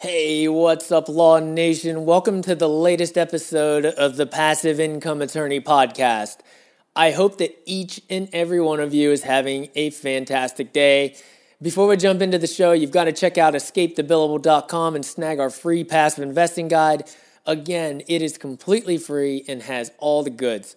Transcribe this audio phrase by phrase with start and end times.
[0.00, 2.04] Hey, what's up, Law Nation?
[2.04, 6.36] Welcome to the latest episode of the Passive Income Attorney Podcast.
[6.94, 11.16] I hope that each and every one of you is having a fantastic day.
[11.60, 15.50] Before we jump into the show, you've got to check out escapethebillable.com and snag our
[15.50, 17.10] free passive investing guide.
[17.44, 20.76] Again, it is completely free and has all the goods.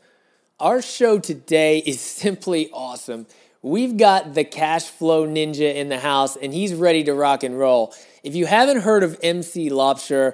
[0.60, 3.28] Our show today is simply awesome.
[3.64, 7.58] We've got the cash flow ninja in the house and he's ready to rock and
[7.58, 7.94] roll.
[8.24, 10.34] If you haven't heard of MC Laubscher,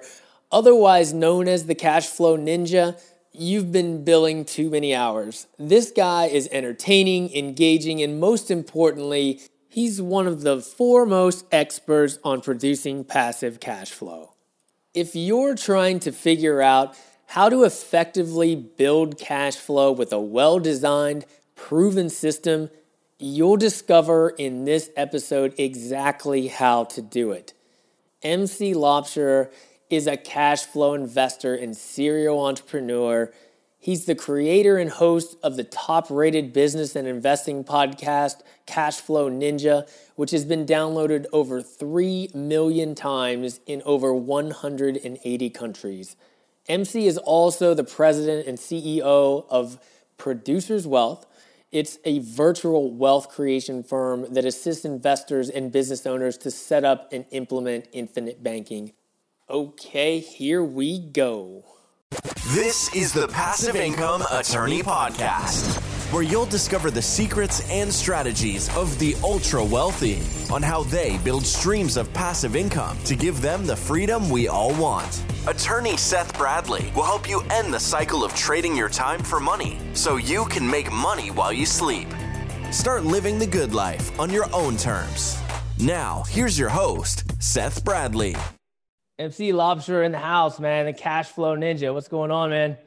[0.50, 3.00] otherwise known as the cash flow ninja,
[3.34, 5.48] you've been billing too many hours.
[5.60, 12.40] This guy is entertaining, engaging, and most importantly, he's one of the foremost experts on
[12.40, 14.34] producing passive cash flow.
[14.94, 16.96] If you're trying to figure out
[17.28, 21.26] how to effectively build cash flow with a well designed,
[21.56, 22.70] proven system,
[23.20, 27.56] You'll discover in this episode exactly how to do it.
[28.22, 29.52] MC Laubscher
[29.90, 33.34] is a cash flow investor and serial entrepreneur.
[33.80, 39.32] He's the creator and host of the top rated business and investing podcast, Cash Flow
[39.32, 46.16] Ninja, which has been downloaded over 3 million times in over 180 countries.
[46.68, 49.80] MC is also the president and CEO of
[50.20, 51.26] Producers Wealth
[51.72, 57.12] it's a virtual wealth creation firm that assists investors and business owners to set up
[57.12, 58.94] and implement infinite banking.
[59.50, 61.66] Okay, here we go.
[62.54, 68.98] This is the Passive Income Attorney Podcast, where you'll discover the secrets and strategies of
[68.98, 73.76] the ultra wealthy on how they build streams of passive income to give them the
[73.76, 75.24] freedom we all want.
[75.48, 79.80] Attorney Seth Bradley will help you end the cycle of trading your time for money
[79.94, 82.08] so you can make money while you sleep.
[82.72, 85.38] Start living the good life on your own terms.
[85.80, 88.36] Now, here's your host, Seth Bradley.
[89.20, 91.94] MC Laubscher in the house, man, the cash flow ninja.
[91.94, 92.78] What's going on, man?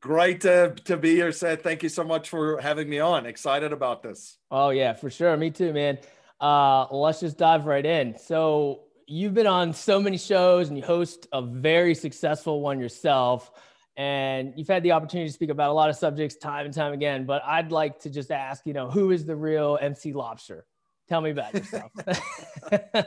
[0.00, 1.62] Great to, to be here, Seth.
[1.62, 3.26] Thank you so much for having me on.
[3.26, 4.38] Excited about this.
[4.50, 5.36] Oh, yeah, for sure.
[5.36, 5.98] Me too, man.
[6.40, 8.16] Uh, let's just dive right in.
[8.18, 13.52] So, you've been on so many shows and you host a very successful one yourself
[13.96, 16.92] and you've had the opportunity to speak about a lot of subjects time and time
[16.92, 20.62] again but i'd like to just ask you know who is the real mc Laubscher
[21.08, 21.92] tell me about yourself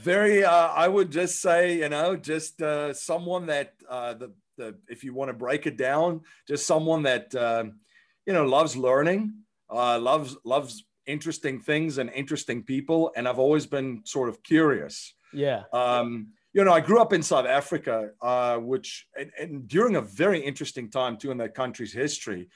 [0.00, 4.76] very uh, i would just say you know just uh, someone that uh, the, the
[4.88, 7.80] if you want to break it down just someone that um,
[8.26, 9.32] you know loves learning
[9.70, 13.12] uh, loves loves interesting things and interesting people.
[13.16, 15.14] And I've always been sort of curious.
[15.32, 15.62] Yeah.
[15.72, 20.00] Um, you know, I grew up in South Africa, uh, which, and, and, during a
[20.00, 22.48] very interesting time too in that country's history.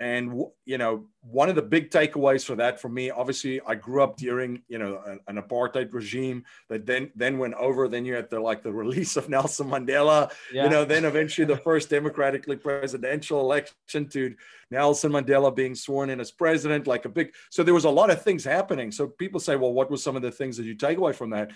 [0.00, 4.00] And you know, one of the big takeaways for that for me, obviously, I grew
[4.00, 7.88] up during you know an, apartheid regime that then then went over.
[7.88, 10.30] Then you had the like the release of Nelson Mandela.
[10.52, 10.64] Yeah.
[10.64, 14.36] You know, then eventually the first democratically presidential election to
[14.70, 16.86] Nelson Mandela being sworn in as president.
[16.86, 17.34] Like a big.
[17.50, 18.92] So there was a lot of things happening.
[18.92, 21.30] So people say, well, what were some of the things that you take away from
[21.30, 21.50] that?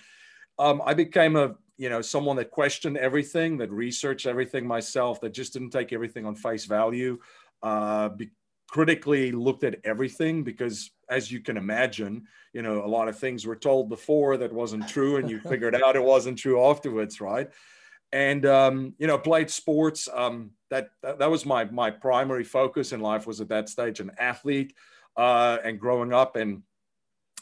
[0.59, 5.33] Um, I became a you know someone that questioned everything, that researched everything myself, that
[5.33, 7.21] just didn't take everything on face value
[7.63, 8.31] uh, be,
[8.69, 13.47] critically looked at everything because as you can imagine you know a lot of things
[13.47, 17.51] were told before that wasn't true and you figured out it wasn't true afterwards right?
[18.13, 22.93] And um, you know played sports um, that, that, that was my my primary focus
[22.93, 24.75] in life was at that stage an athlete
[25.17, 26.63] uh, and growing up and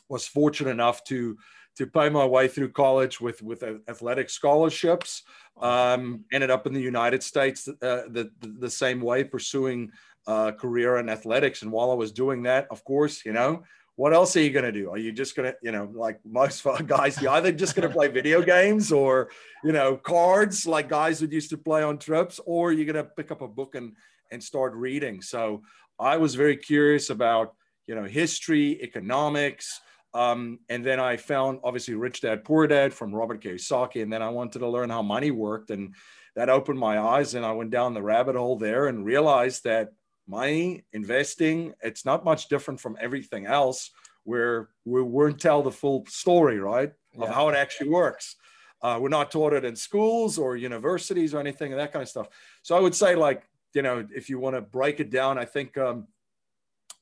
[0.09, 1.37] was fortunate enough to
[1.77, 5.23] to pay my way through college with with athletic scholarships
[5.61, 9.91] um, ended up in the united states uh, the, the, the same way pursuing
[10.27, 11.63] uh, career in athletics.
[11.63, 13.63] And while I was doing that, of course, you know,
[13.97, 14.91] what else are you going to do?
[14.91, 17.95] Are you just going to, you know, like most guys, you're either just going to
[17.95, 19.31] play video games or,
[19.63, 23.11] you know, cards like guys would used to play on trips, or you're going to
[23.11, 23.93] pick up a book and,
[24.31, 25.21] and start reading.
[25.21, 25.63] So
[25.99, 27.55] I was very curious about,
[27.87, 29.81] you know, history, economics.
[30.15, 34.03] Um, and then I found obviously Rich Dad Poor Dad from Robert Kiyosaki.
[34.03, 35.71] And then I wanted to learn how money worked.
[35.71, 35.95] And
[36.37, 37.35] that opened my eyes.
[37.35, 39.91] And I went down the rabbit hole there and realized that
[40.31, 43.91] money, investing, it's not much different from everything else
[44.25, 46.93] where we weren't tell the full story, right?
[47.19, 47.33] Of yeah.
[47.33, 48.37] how it actually works.
[48.83, 52.09] Uh, we're not taught it in schools or universities or anything and that kind of
[52.09, 52.29] stuff.
[52.63, 53.43] So I would say, like,
[53.75, 56.07] you know, if you want to break it down, I think, um,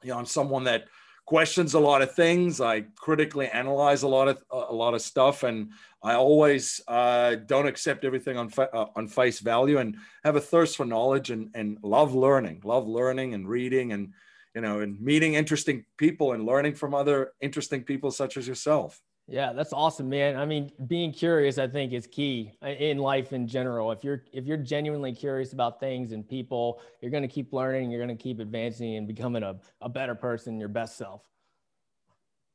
[0.02, 0.86] you know, I'm someone that
[1.28, 2.58] questions a lot of things.
[2.58, 5.72] I critically analyze a lot of a lot of stuff, and
[6.02, 10.40] I always uh, don't accept everything on fa- uh, on face value, and have a
[10.40, 14.14] thirst for knowledge and and love learning, love learning and reading, and
[14.54, 19.02] you know, and meeting interesting people and learning from other interesting people such as yourself.
[19.30, 20.36] Yeah, that's awesome, man.
[20.36, 23.92] I mean, being curious, I think, is key uh, in life in general.
[23.92, 27.90] If you're if you're genuinely curious about things and people, you're going to keep learning.
[27.90, 31.20] You're going to keep advancing and becoming a, a better person, your best self.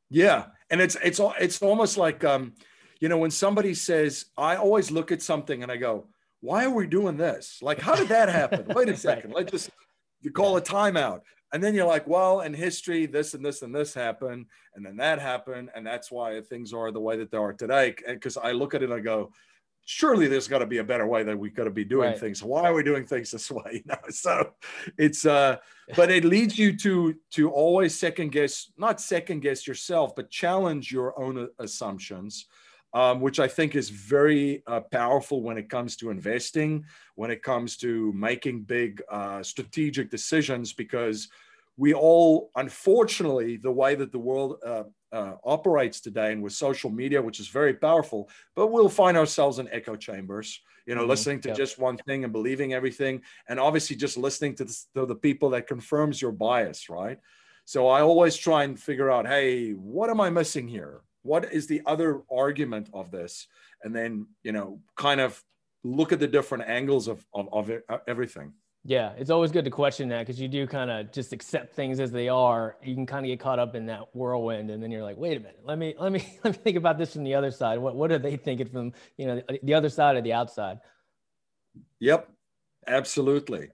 [0.09, 2.53] Yeah, and it's it's it's almost like um,
[2.99, 6.07] you know, when somebody says, I always look at something and I go,
[6.41, 7.59] "Why are we doing this?
[7.61, 8.65] Like, how did that happen?
[8.75, 9.37] Wait a second, right.
[9.37, 9.69] let's just
[10.21, 11.21] you call a timeout."
[11.53, 14.97] And then you're like, well, in history, this and this and this happened, and then
[14.97, 17.95] that happened, and that's why things are the way that they are today.
[18.07, 19.31] Because I look at it and I go,
[19.85, 22.19] surely there's got to be a better way that we got to be doing right.
[22.19, 22.41] things.
[22.41, 23.63] Why are we doing things this way?
[23.73, 23.97] You know?
[24.09, 24.53] So
[24.97, 25.57] it's uh,
[25.95, 30.91] but it leads you to to always second guess, not second guess yourself, but challenge
[30.91, 32.47] your own assumptions
[32.93, 36.85] um, which I think is very uh, powerful when it comes to investing,
[37.15, 41.29] when it comes to making big uh, strategic decisions, because
[41.75, 46.91] we all, unfortunately, the way that the world uh, uh operates today and with social
[46.91, 51.09] media, which is very powerful, but we'll find ourselves in echo chambers, you know, mm-hmm.
[51.09, 55.05] listening to just one thing and believing everything, and obviously just listening to the, to
[55.07, 57.17] the people that confirms your bias, right?
[57.65, 61.01] So I always try and figure out, hey, what am I missing here?
[61.23, 63.47] What is the other argument of this?
[63.83, 65.41] And then you know kind of
[65.83, 68.53] look at the different angles of of, of uh, everything.
[68.85, 71.99] Yeah it's always good to question that because you do kind of just accept things
[71.99, 72.77] as they are.
[72.83, 75.37] You can kind of get caught up in that whirlwind and then you're like wait
[75.37, 77.79] a minute let me let me let me think about this from the other side.
[77.79, 80.79] What what are they thinking from you know the, the other side or the outside?
[81.99, 82.29] Yep
[82.87, 83.69] absolutely.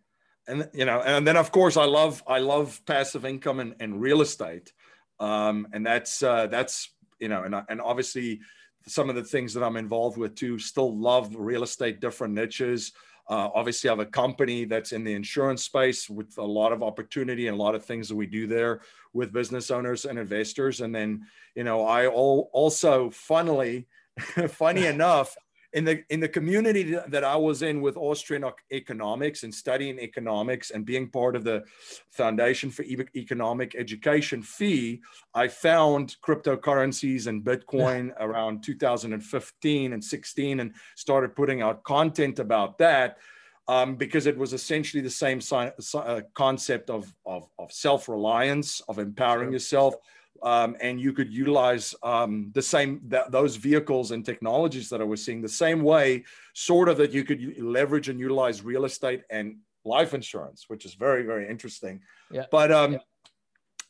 [0.47, 3.99] And you know and then of course i love i love passive income and, and
[4.01, 4.73] real estate.
[5.19, 8.41] Um, and that's uh, that's you know, and and obviously
[8.87, 10.57] some of the things that I'm involved with too.
[10.57, 12.93] Still love real estate, different niches.
[13.29, 16.81] Uh, obviously, I have a company that's in the insurance space with a lot of
[16.81, 18.81] opportunity and a lot of things that we do there
[19.13, 20.81] with business owners and investors.
[20.81, 23.87] And then, you know, I all, also, funnily,
[24.49, 25.37] funny enough,
[25.73, 30.71] in the in the community that I was in with Austrian economics and studying economics
[30.71, 31.63] and being part of the
[32.11, 35.01] Foundation for Economic Education FEE,
[35.33, 42.77] I found cryptocurrencies and Bitcoin around 2015 and 16 and started putting out content about
[42.79, 43.17] that.
[43.67, 48.97] Um, because it was essentially the same si- uh, concept of, of, of self-reliance, of
[48.97, 49.53] empowering sure.
[49.53, 49.93] yourself,
[50.43, 55.03] um, and you could utilize um, the same that, those vehicles and technologies that I
[55.03, 59.23] was seeing the same way, sort of that you could leverage and utilize real estate
[59.29, 62.01] and life insurance, which is very very interesting.
[62.31, 62.45] Yeah.
[62.51, 62.99] But um, yeah.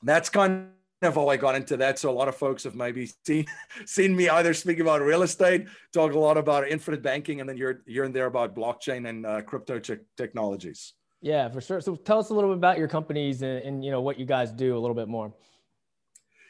[0.03, 0.69] that's kind
[1.01, 1.97] of how I got into that.
[1.97, 3.45] So a lot of folks have maybe seen
[3.85, 7.57] seen me either speak about real estate, talk a lot about infinite banking, and then
[7.57, 10.93] you're you're in there about blockchain and uh, crypto te- technologies.
[11.21, 11.81] Yeah, for sure.
[11.81, 14.25] So tell us a little bit about your companies and, and you know what you
[14.25, 15.33] guys do a little bit more.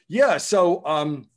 [0.10, 0.38] Yeah.
[0.38, 1.28] So um,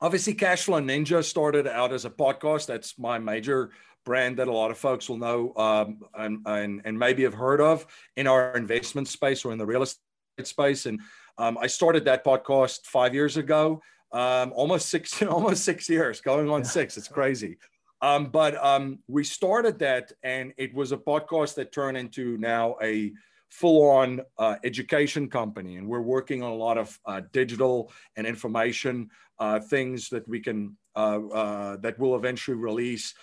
[0.00, 2.66] obviously, Cashflow Ninja started out as a podcast.
[2.66, 3.70] That's my major
[4.04, 7.60] brand that a lot of folks will know um, and, and, and, maybe have heard
[7.60, 7.86] of
[8.16, 10.00] in our investment space or in the real estate
[10.44, 10.86] space.
[10.86, 11.00] And
[11.36, 13.82] um, I started that podcast five years ago,
[14.12, 16.96] um, almost six, almost six years, going on six.
[16.96, 17.58] It's crazy.
[18.00, 22.76] Um, but um, we started that, and it was a podcast that turned into now
[22.82, 23.12] a
[23.50, 25.76] full on uh, education company.
[25.76, 30.40] And we're working on a lot of uh, digital and information uh, things that we
[30.40, 33.14] can, uh, uh, that will eventually release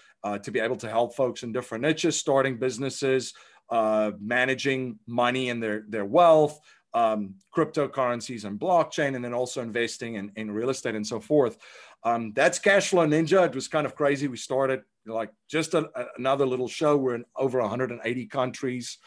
[0.42, 3.36] to be able to help folks in different niches, starting businesses,
[3.72, 6.60] managing money and their, their wealth.
[6.96, 11.58] Um, cryptocurrencies and blockchain, and then also investing in, in real estate and so forth.
[12.06, 13.46] Um, that's Cashflow Ninja.
[13.46, 14.30] It was kind of crazy.
[14.30, 16.96] We started like just a, another little show.
[16.96, 18.98] We're in over 180 countries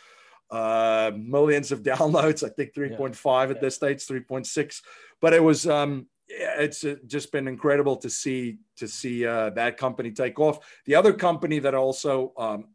[0.50, 2.44] uh, millions of downloads.
[2.44, 3.54] I think 3.5 yeah.
[3.54, 4.82] at this stage, 3.6.
[5.20, 9.76] But it was um, it's uh, just been incredible to see to see uh, that
[9.76, 10.58] company take off.
[10.84, 12.66] The other company that also um,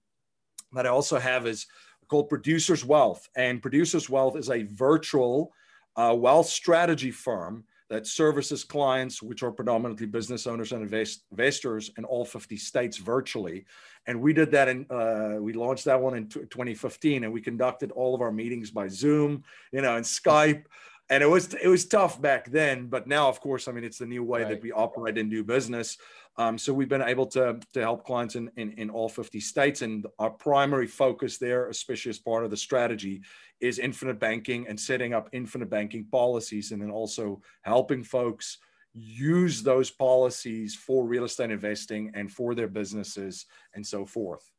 [0.73, 1.67] that I also have is
[2.07, 5.53] called Producers Wealth, and Producers Wealth is a virtual
[5.95, 11.91] uh, wealth strategy firm that services clients, which are predominantly business owners and invest- investors
[11.95, 13.65] in all 50 states virtually.
[14.07, 17.39] And we did that in, uh, we launched that one in t- 2015 and we
[17.39, 20.63] conducted all of our meetings by Zoom, you know, and Skype.
[21.11, 23.99] And it was, it was tough back then, but now, of course, I mean, it's
[23.99, 24.49] the new way right.
[24.49, 25.97] that we operate and do business.
[26.37, 29.83] Um, so we've been able to, to help clients in, in, in all 50 states.
[29.83, 33.21] And our primary focus there, especially as part of the strategy,
[33.63, 38.57] is infinite banking and setting up infinite banking policies and then also helping folks
[38.93, 44.51] use those policies for real estate investing and for their businesses and so forth.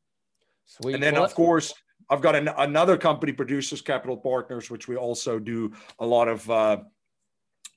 [0.65, 0.95] Sweet.
[0.95, 1.71] And then, of course,
[2.09, 6.49] I've got an, another company, Producers Capital Partners, which we also do a lot of
[6.49, 6.77] uh,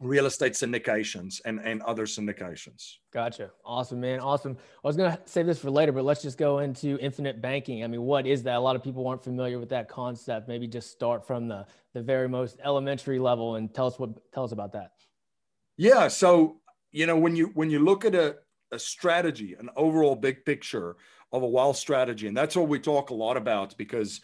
[0.00, 2.94] real estate syndications and, and other syndications.
[3.12, 3.50] Gotcha.
[3.64, 4.20] Awesome, man.
[4.20, 4.56] Awesome.
[4.84, 7.82] I was going to save this for later, but let's just go into infinite banking.
[7.82, 8.56] I mean, what is that?
[8.56, 10.46] A lot of people aren't familiar with that concept.
[10.46, 14.44] Maybe just start from the, the very most elementary level and tell us what, tell
[14.44, 14.92] us about that.
[15.76, 16.06] Yeah.
[16.08, 16.60] So,
[16.92, 18.36] you know, when you, when you look at a,
[18.70, 20.96] a strategy, an overall big picture
[21.32, 24.20] of a wealth strategy, and that's what we talk a lot about because,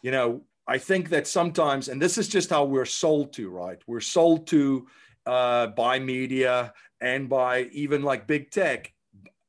[0.00, 3.78] you know, I think that sometimes, and this is just how we're sold to, right?
[3.86, 4.86] We're sold to,
[5.28, 8.92] uh, by media and by even like big tech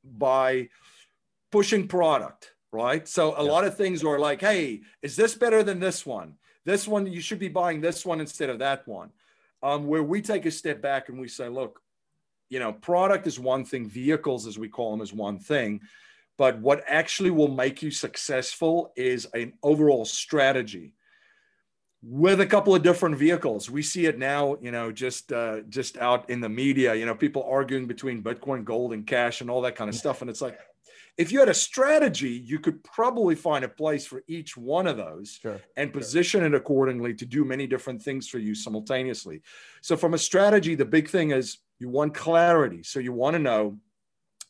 [0.04, 0.68] by
[1.52, 3.08] pushing product, right?
[3.08, 3.52] So a yeah.
[3.52, 6.36] lot of things are like, hey, is this better than this one?
[6.66, 9.12] This one, you should be buying this one instead of that one.
[9.64, 11.82] Um, where we take a step back and we say, look,
[12.50, 15.82] you know, product is one thing, vehicles, as we call them, is one thing.
[16.38, 20.94] But what actually will make you successful is an overall strategy
[22.02, 23.70] with a couple of different vehicles.
[23.70, 27.16] We see it now, you know, just uh, just out in the media, you know,
[27.16, 30.22] people arguing between Bitcoin, gold, and cash, and all that kind of stuff.
[30.22, 30.58] And it's like,
[31.18, 34.96] if you had a strategy, you could probably find a place for each one of
[34.96, 35.60] those sure.
[35.76, 36.48] and position sure.
[36.48, 39.42] it accordingly to do many different things for you simultaneously.
[39.82, 42.84] So, from a strategy, the big thing is you want clarity.
[42.84, 43.78] So, you want to know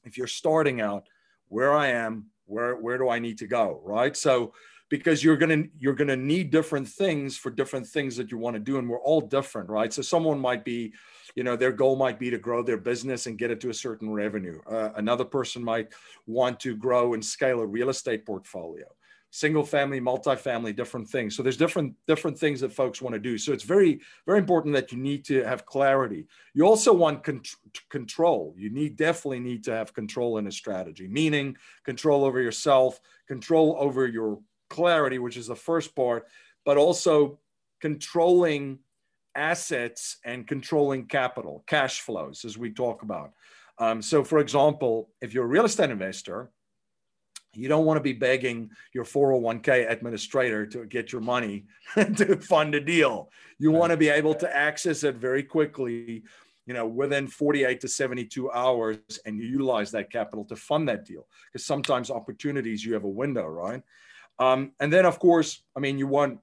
[0.03, 1.07] if you're starting out
[1.47, 4.15] where I am, where where do I need to go, right?
[4.15, 4.53] So
[4.89, 8.37] because you're going to you're going to need different things for different things that you
[8.37, 9.93] want to do and we're all different right?
[9.93, 10.93] So someone might be
[11.35, 13.73] you know their goal might be to grow their business and get it to a
[13.73, 14.59] certain revenue.
[14.69, 15.93] Uh, another person might
[16.25, 18.85] want to grow and scale a real estate portfolio.
[19.31, 21.35] Single family multifamily different things.
[21.35, 23.37] So there's different different things that folks want to do.
[23.37, 26.25] So it's very very important that you need to have clarity.
[26.55, 27.43] You also want con-
[27.89, 28.55] control.
[28.57, 31.55] You need definitely need to have control in a strategy meaning
[31.85, 34.39] control over yourself control over your
[34.69, 36.27] clarity, which is the first part,
[36.65, 37.39] but also
[37.81, 38.79] controlling
[39.35, 43.31] assets and controlling capital, cash flows, as we talk about.
[43.77, 46.51] Um, so, for example, if you're a real estate investor,
[47.53, 52.75] you don't want to be begging your 401k administrator to get your money to fund
[52.75, 53.31] a deal.
[53.57, 56.23] You want to be able to access it very quickly,
[56.67, 61.05] you know, within 48 to 72 hours, and you utilize that capital to fund that
[61.05, 61.27] deal.
[61.51, 63.81] Because sometimes opportunities, you have a window, right?
[64.39, 66.39] Um, and then, of course, I mean, you want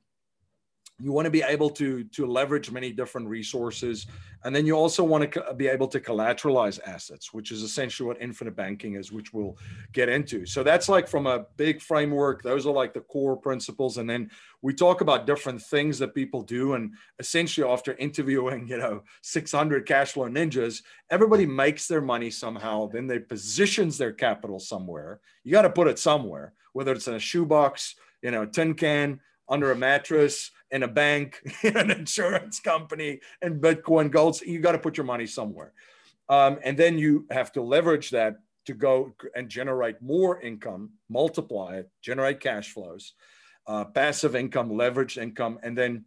[0.98, 4.06] you want to be able to to leverage many different resources
[4.44, 8.20] and then you also want to be able to collateralize assets which is essentially what
[8.20, 9.56] infinite banking is which we'll
[9.92, 10.46] get into.
[10.46, 14.30] So that's like from a big framework those are like the core principles and then
[14.62, 19.86] we talk about different things that people do and essentially after interviewing you know 600
[19.86, 25.20] cash flow ninjas everybody makes their money somehow then they positions their capital somewhere.
[25.44, 28.72] You got to put it somewhere whether it's in a shoebox you know a tin
[28.72, 34.40] can under a mattress in a bank, in an insurance company, and Bitcoin gold.
[34.40, 35.72] You got to put your money somewhere.
[36.28, 41.76] Um, and then you have to leverage that to go and generate more income, multiply
[41.76, 43.14] it, generate cash flows,
[43.66, 45.58] uh, passive income, leveraged income.
[45.62, 46.04] And then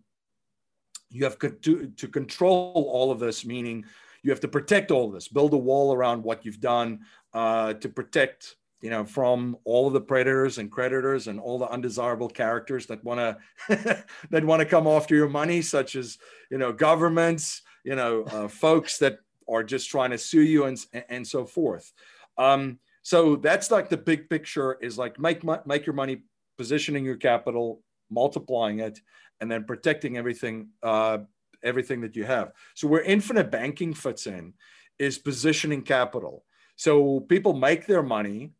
[1.10, 3.86] you have to, to control all of this, meaning
[4.24, 7.00] you have to protect all of this, build a wall around what you've done
[7.34, 11.70] uh, to protect you know, from all of the predators and creditors and all the
[11.70, 13.20] undesirable characters that want
[13.68, 16.18] to that want to come after your money, such as
[16.50, 19.20] you know governments, you know, uh, folks that
[19.50, 21.92] are just trying to sue you and and so forth.
[22.38, 26.24] Um, so that's like the big picture is like make make your money,
[26.58, 29.00] positioning your capital, multiplying it,
[29.42, 31.20] and then protecting everything uh,
[31.64, 32.54] everything that you have.
[32.76, 34.54] So where infinite banking fits in
[34.98, 36.46] is positioning capital.
[36.76, 38.52] So people make their money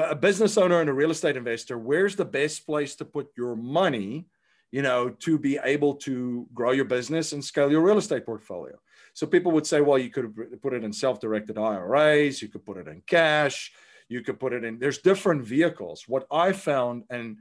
[0.00, 3.28] but a business owner and a real estate investor, where's the best place to put
[3.36, 4.26] your money,
[4.72, 8.78] you know, to be able to grow your business and scale your real estate portfolio?
[9.12, 12.78] So people would say, well, you could put it in self-directed IRAs, you could put
[12.78, 13.72] it in cash,
[14.08, 14.78] you could put it in.
[14.78, 16.04] There's different vehicles.
[16.08, 17.36] What I found, and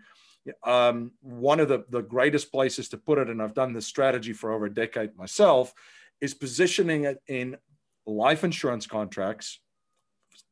[0.65, 4.33] um, one of the, the greatest places to put it, and I've done this strategy
[4.33, 5.73] for over a decade myself,
[6.19, 7.55] is positioning it in
[8.05, 9.61] life insurance contracts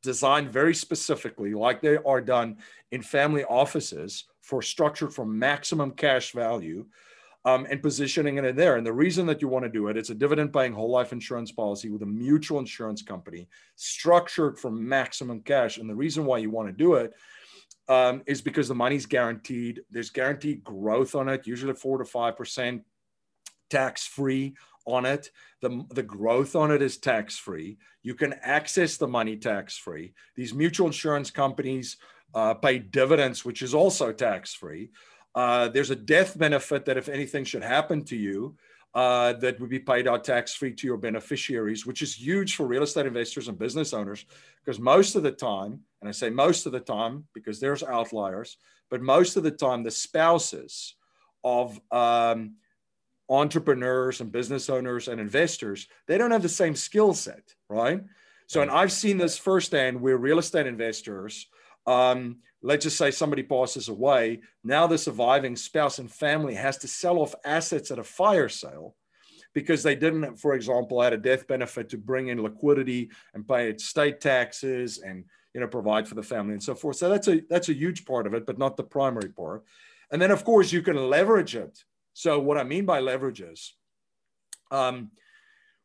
[0.03, 2.57] designed very specifically, like they are done
[2.91, 6.85] in family offices for structured for maximum cash value
[7.45, 8.75] um, and positioning it in there.
[8.75, 11.11] And the reason that you want to do it, it's a dividend paying whole life
[11.11, 15.77] insurance policy with a mutual insurance company structured for maximum cash.
[15.77, 17.13] And the reason why you want to do it
[17.87, 19.81] um, is because the money's guaranteed.
[19.89, 22.83] There's guaranteed growth on it, usually four to five percent
[23.69, 24.55] tax free
[24.85, 25.31] on it.
[25.61, 27.77] The, the growth on it is tax free.
[28.03, 30.13] You can access the money tax free.
[30.35, 31.97] These mutual insurance companies
[32.33, 34.89] uh, pay dividends, which is also tax free.
[35.35, 38.55] Uh, there's a death benefit that if anything should happen to you,
[38.93, 42.65] uh, that would be paid out tax free to your beneficiaries, which is huge for
[42.65, 44.25] real estate investors and business owners
[44.63, 48.57] because most of the time, and I say most of the time because there's outliers,
[48.89, 50.95] but most of the time, the spouses
[51.43, 52.55] of um,
[53.29, 58.03] entrepreneurs and business owners and investors, they don't have the same skill set, right?
[58.47, 61.47] So, and I've seen this firsthand where real estate investors,
[61.85, 66.87] um, let's just say somebody passes away, now the surviving spouse and family has to
[66.87, 68.95] sell off assets at a fire sale
[69.53, 73.75] because they didn't, for example, had a death benefit to bring in liquidity and pay
[73.77, 76.97] state taxes and you know provide for the family and so forth.
[76.97, 79.63] So that's a that's a huge part of it, but not the primary part.
[80.11, 81.83] And then of course you can leverage it.
[82.17, 83.75] So what I mean by leverage is,
[84.71, 85.11] um,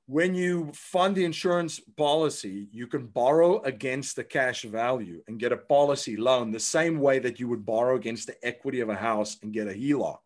[0.07, 5.53] when you fund the insurance policy, you can borrow against the cash value and get
[5.53, 8.95] a policy loan the same way that you would borrow against the equity of a
[8.95, 10.21] house and get a HELOC.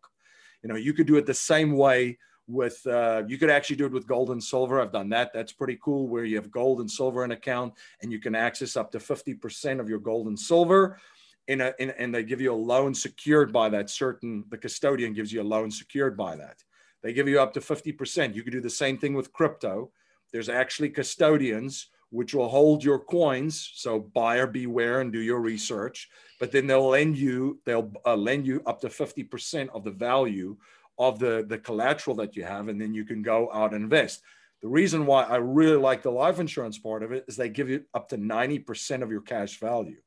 [0.63, 3.85] You know, you could do it the same way with, uh, you could actually do
[3.85, 4.79] it with gold and silver.
[4.79, 5.33] I've done that.
[5.33, 8.77] That's pretty cool where you have gold and silver in account and you can access
[8.77, 11.01] up to 50% of your gold and silver.
[11.47, 15.13] In a, in, and they give you a loan secured by that certain, the custodian
[15.13, 16.63] gives you a loan secured by that.
[17.03, 18.35] They give you up to 50%.
[18.35, 19.91] You could do the same thing with crypto.
[20.33, 23.71] There's actually custodians which will hold your coins.
[23.75, 26.09] So buyer beware and do your research.
[26.39, 30.57] But then they'll lend you, they'll uh, lend you up to 50% of the value
[30.97, 32.69] of the, the collateral that you have.
[32.69, 34.21] And then you can go out and invest.
[34.61, 37.69] The reason why I really like the life insurance part of it is they give
[37.69, 39.97] you up to 90% of your cash value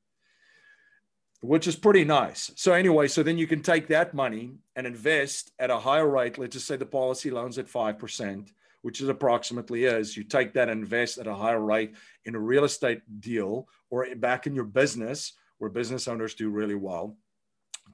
[1.41, 2.51] which is pretty nice.
[2.57, 6.39] So anyway, so then you can take that money and invest at a higher rate.
[6.39, 8.51] Let's just say the policy loans at 5%,
[8.83, 11.95] which is approximately is you take that and invest at a higher rate
[12.27, 16.75] in a real estate deal or back in your business where business owners do really
[16.75, 17.17] well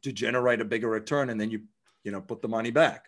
[0.02, 1.30] to generate a bigger return.
[1.30, 1.62] And then you,
[2.02, 3.06] you know, put the money back.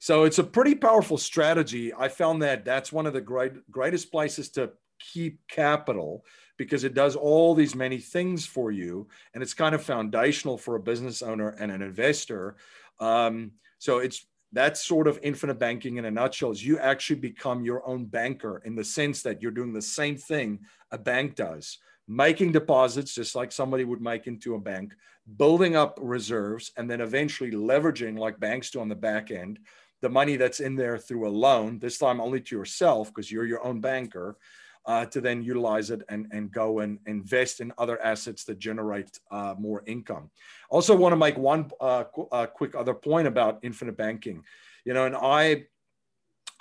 [0.00, 1.92] So it's a pretty powerful strategy.
[1.92, 4.70] I found that that's one of the great, greatest places to
[5.12, 6.24] keep capital
[6.60, 10.76] because it does all these many things for you and it's kind of foundational for
[10.76, 12.54] a business owner and an investor.
[12.98, 17.64] Um, so it's that's sort of infinite banking in a nutshell is you actually become
[17.64, 20.58] your own banker in the sense that you're doing the same thing
[20.90, 24.92] a bank does making deposits just like somebody would make into a bank
[25.38, 29.58] building up reserves and then eventually leveraging like banks do on the back end
[30.02, 33.46] the money that's in there through a loan this time only to yourself because you're
[33.46, 34.36] your own banker
[34.86, 39.18] uh, to then utilize it and, and go and invest in other assets that generate
[39.30, 40.30] uh, more income.
[40.70, 44.42] Also, want to make one uh, qu- uh, quick other point about infinite banking.
[44.84, 45.66] You know, and I,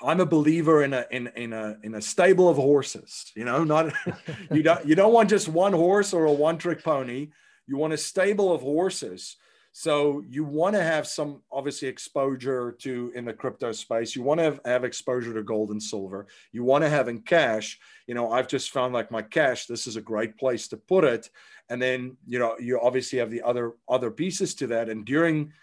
[0.01, 3.32] I'm a believer in a in, in a in a stable of horses.
[3.36, 3.93] You know, not
[4.51, 7.29] you don't you don't want just one horse or a one trick pony.
[7.67, 9.38] You want a stable of horses
[9.71, 14.15] so you want to have some obviously exposure to in the crypto space.
[14.15, 16.27] You want to have, have exposure to gold and silver.
[16.51, 17.79] You want to have in cash.
[18.08, 19.67] You know, I've just found like my cash.
[19.67, 21.29] This is a great place to put it.
[21.69, 24.89] And then you know you obviously have the other other pieces to that.
[24.89, 25.53] And during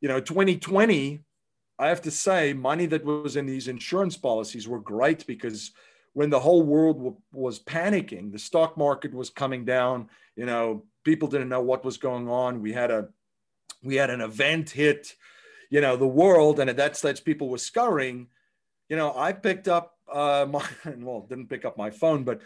[0.00, 1.20] you know 2020,
[1.78, 5.72] I have to say money that was in these insurance policies were great because
[6.12, 10.08] when the whole world w- was panicking, the stock market was coming down.
[10.36, 12.62] You know, people didn't know what was going on.
[12.62, 13.08] We had a
[13.84, 15.14] we had an event hit,
[15.70, 18.28] you know, the world, and at that stage people were scurrying.
[18.88, 20.64] You know, I picked up uh, my
[20.98, 22.40] well, didn't pick up my phone, but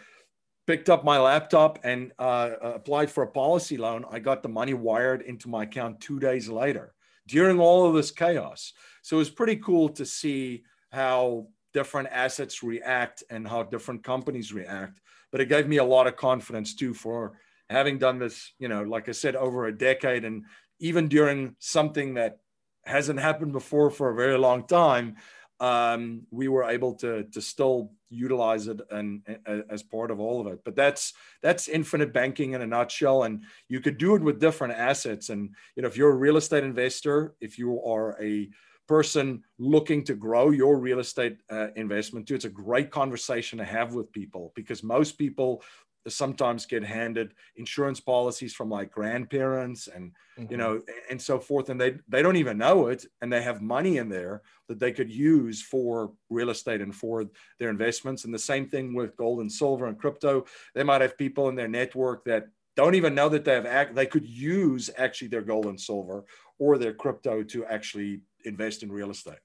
[0.67, 4.05] picked up my laptop and uh, applied for a policy loan.
[4.11, 6.93] I got the money wired into my account two days later
[7.27, 8.73] during all of this chaos.
[9.01, 14.53] So it was pretty cool to see how different assets react and how different companies
[14.53, 14.99] react.
[15.31, 17.33] But it gave me a lot of confidence too for
[17.69, 20.43] having done this, you know, like I said, over a decade and
[20.79, 22.39] even during something that
[22.85, 25.15] hasn't happened before for a very long time,
[25.59, 30.39] um, we were able to to still utilize it and, and, as part of all
[30.41, 30.59] of it.
[30.63, 34.73] But that's that's infinite banking in a nutshell, and you could do it with different
[34.73, 35.29] assets.
[35.29, 38.49] And you know, if you're a real estate investor, if you are a
[38.87, 43.65] person looking to grow your real estate uh, investment too, it's a great conversation to
[43.65, 45.61] have with people because most people
[46.07, 50.51] sometimes get handed insurance policies from like grandparents and mm-hmm.
[50.51, 53.61] you know and so forth and they they don't even know it and they have
[53.61, 57.25] money in there that they could use for real estate and for
[57.59, 61.17] their investments and the same thing with gold and silver and crypto they might have
[61.17, 64.89] people in their network that don't even know that they have act they could use
[64.97, 66.23] actually their gold and silver
[66.59, 69.39] or their crypto to actually invest in real estate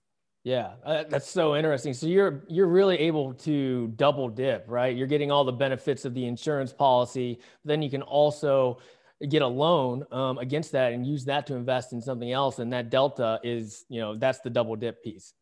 [0.45, 1.95] yeah, uh, that's so interesting.
[1.95, 4.95] So you're you're really able to double dip, right?
[4.95, 8.79] You're getting all the benefits of the insurance policy, then you can also
[9.29, 12.59] get a loan um, against that and use that to invest in something else.
[12.59, 15.33] And that delta is, you know, that's the double dip piece.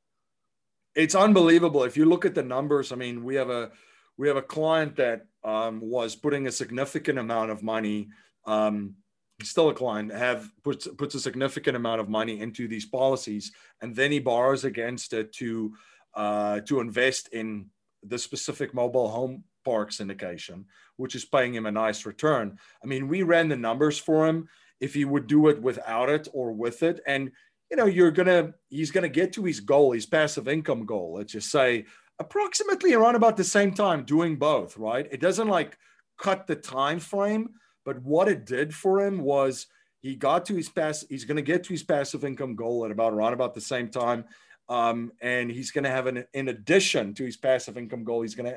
[0.94, 1.84] it's unbelievable.
[1.84, 3.70] If you look at the numbers, I mean, we have a
[4.18, 8.10] we have a client that um, was putting a significant amount of money.
[8.46, 8.94] Um,
[9.44, 13.94] still a client have puts puts a significant amount of money into these policies, and
[13.94, 15.74] then he borrows against it to
[16.14, 17.66] uh, to invest in
[18.02, 20.64] the specific mobile home park syndication,
[20.96, 22.58] which is paying him a nice return.
[22.82, 24.48] I mean, we ran the numbers for him
[24.80, 27.30] if he would do it without it or with it, and
[27.70, 31.14] you know, you're gonna he's gonna get to his goal, his passive income goal.
[31.14, 31.86] Let's just say
[32.18, 35.08] approximately around about the same time doing both, right?
[35.10, 35.78] It doesn't like
[36.18, 37.50] cut the time frame,
[37.84, 39.66] but what it did for him was
[40.00, 41.04] he got to his pass.
[41.08, 43.88] He's going to get to his passive income goal at about around about the same
[43.88, 44.24] time,
[44.68, 48.34] um, and he's going to have an in addition to his passive income goal, he's
[48.34, 48.56] going to,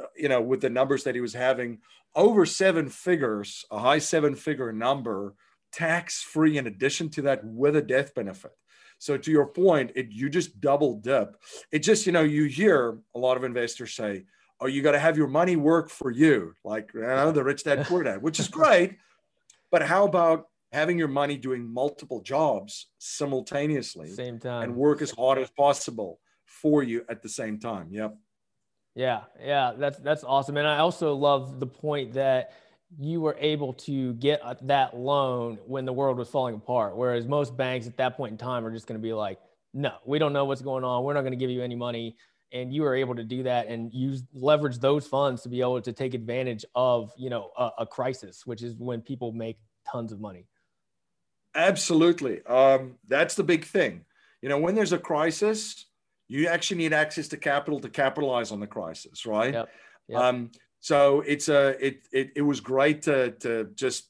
[0.00, 1.78] uh, you know, with the numbers that he was having,
[2.14, 5.34] over seven figures, a high seven figure number,
[5.72, 6.58] tax free.
[6.58, 8.52] In addition to that, with a death benefit.
[8.98, 11.36] So to your point, it, you just double dip.
[11.72, 14.26] It just, you know, you hear a lot of investors say,
[14.62, 17.64] oh, you got to have your money work for you, like you know, the rich
[17.64, 18.96] dad, poor dad, which is great.
[19.70, 25.10] But how about having your money doing multiple jobs simultaneously same time and work as
[25.10, 27.88] hard as possible for you at the same time?
[27.90, 28.16] Yep.
[28.94, 30.56] Yeah, yeah, that's that's awesome.
[30.56, 32.52] And I also love the point that
[32.98, 36.96] you were able to get uh, that loan when the world was falling apart.
[36.96, 39.38] Whereas most banks at that point in time are just going to be like,
[39.72, 41.02] no, we don't know what's going on.
[41.02, 42.16] We're not going to give you any money.
[42.52, 45.80] And you were able to do that and use leverage those funds to be able
[45.80, 49.58] to take advantage of, you know, a, a crisis, which is when people make
[49.90, 50.46] tons of money.
[51.54, 52.44] Absolutely.
[52.46, 54.04] Um, that's the big thing.
[54.42, 55.86] You know, when there's a crisis,
[56.28, 59.54] you actually need access to capital to capitalize on the crisis, right?
[59.54, 59.68] Yep.
[60.08, 60.20] Yep.
[60.20, 64.08] Um, so it's a it it, it was great to to just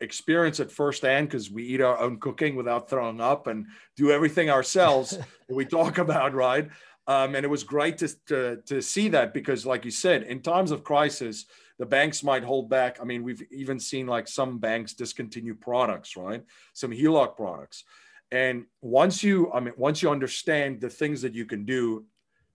[0.00, 3.66] experience it firsthand because we eat our own cooking without throwing up and
[3.96, 5.10] do everything ourselves
[5.48, 6.68] that we talk about right
[7.06, 10.40] um, and it was great to, to to see that because like you said in
[10.40, 11.46] times of crisis
[11.78, 16.16] the banks might hold back i mean we've even seen like some banks discontinue products
[16.16, 17.84] right some heloc products
[18.30, 22.04] and once you i mean once you understand the things that you can do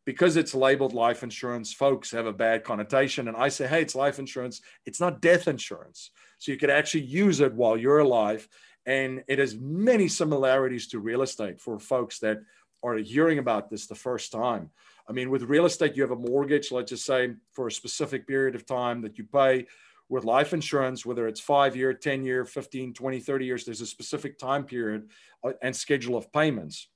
[0.10, 3.28] because it's labeled life insurance, folks have a bad connotation.
[3.28, 4.60] And I say, hey, it's life insurance.
[4.88, 6.10] It's not death insurance.
[6.40, 8.48] So you could actually use it while you're alive.
[8.88, 12.40] And it has many similarities to real estate for folks that
[12.84, 14.70] are hearing about this the first time.
[15.08, 18.28] I mean, with real estate, you have a mortgage, let's just say for a specific
[18.28, 19.66] period of time that you pay.
[20.08, 23.86] With life insurance, whether it's five year, 10 year, 15, 20, 30 years, there's a
[23.86, 25.10] specific time period
[25.44, 26.88] uh, and schedule of payments.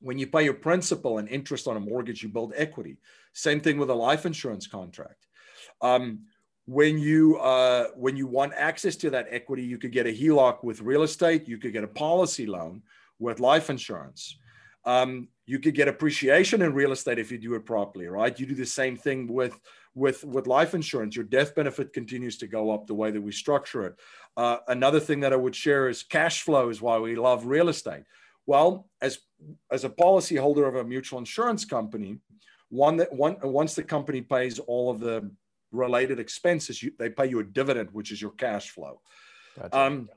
[0.00, 2.98] When you pay your principal and interest on a mortgage, you build equity.
[3.34, 5.26] Same thing with a life insurance contract.
[5.80, 6.20] Um,
[6.66, 10.62] when you uh, when you want access to that equity, you could get a HELOC
[10.62, 11.48] with real estate.
[11.48, 12.82] You could get a policy loan
[13.18, 14.36] with life insurance.
[14.84, 18.38] Um, you could get appreciation in real estate if you do it properly, right?
[18.38, 19.58] You do the same thing with
[19.94, 21.16] with with life insurance.
[21.16, 23.94] Your death benefit continues to go up the way that we structure it.
[24.36, 27.68] Uh, another thing that I would share is cash flow is why we love real
[27.68, 28.04] estate.
[28.46, 29.18] Well, as
[29.70, 32.18] as a policyholder of a mutual insurance company,
[32.68, 35.30] one that one once the company pays all of the
[35.72, 39.00] related expenses, you, they pay you a dividend, which is your cash flow.
[39.56, 39.78] Gotcha.
[39.78, 40.08] Um,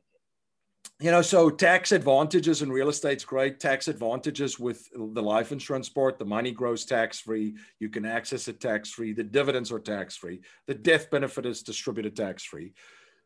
[0.99, 3.59] you know, so tax advantages in real estate's great.
[3.59, 7.55] Tax advantages with the life insurance part, the money grows tax free.
[7.79, 9.11] You can access it tax free.
[9.11, 10.41] The dividends are tax free.
[10.67, 12.73] The death benefit is distributed tax free.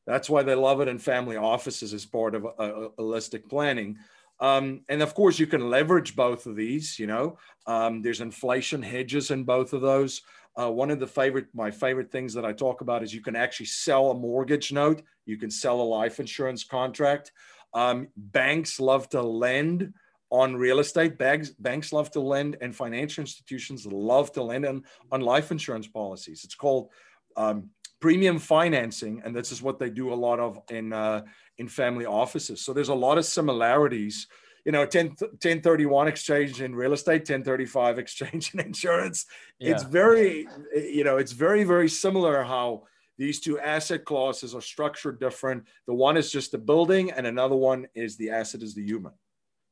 [0.07, 3.97] That's why they love it in family offices as part of a, holistic planning.
[4.39, 6.97] Um, and of course, you can leverage both of these.
[6.97, 10.21] You know, um, there's inflation hedges in both of those.
[10.59, 13.35] Uh, one of the favorite, my favorite things that I talk about is you can
[13.35, 15.03] actually sell a mortgage note.
[15.25, 17.31] You can sell a life insurance contract.
[17.73, 19.93] Um, banks love to lend
[20.29, 21.17] on real estate.
[21.17, 25.87] Banks, banks love to lend, and financial institutions love to lend on, on life insurance
[25.87, 26.43] policies.
[26.43, 26.89] It's called
[27.35, 31.21] um, premium financing, and this is what they do a lot of in uh,
[31.57, 32.61] in family offices.
[32.61, 34.27] So there's a lot of similarities.
[34.65, 39.25] You know, 10, 1031 exchange in real estate, 1035 exchange in insurance.
[39.59, 39.71] Yeah.
[39.71, 42.83] It's very, you know, it's very, very similar how
[43.17, 45.65] these two asset classes are structured different.
[45.87, 49.13] The one is just the building, and another one is the asset is the human.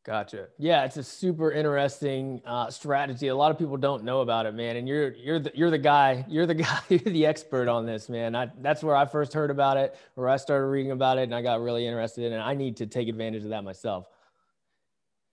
[0.06, 0.50] Gotcha.
[0.60, 3.30] Yeah, it's a super interesting uh, strategy.
[3.30, 4.76] A lot of people don't know about it, man.
[4.76, 6.24] And you're you're the you're the guy.
[6.30, 6.80] You're the guy.
[6.90, 8.36] You're the expert on this, man.
[8.36, 11.34] I, that's where I first heard about it, where I started reading about it, and
[11.34, 12.40] I got really interested in it.
[12.40, 14.06] I need to take advantage of that myself.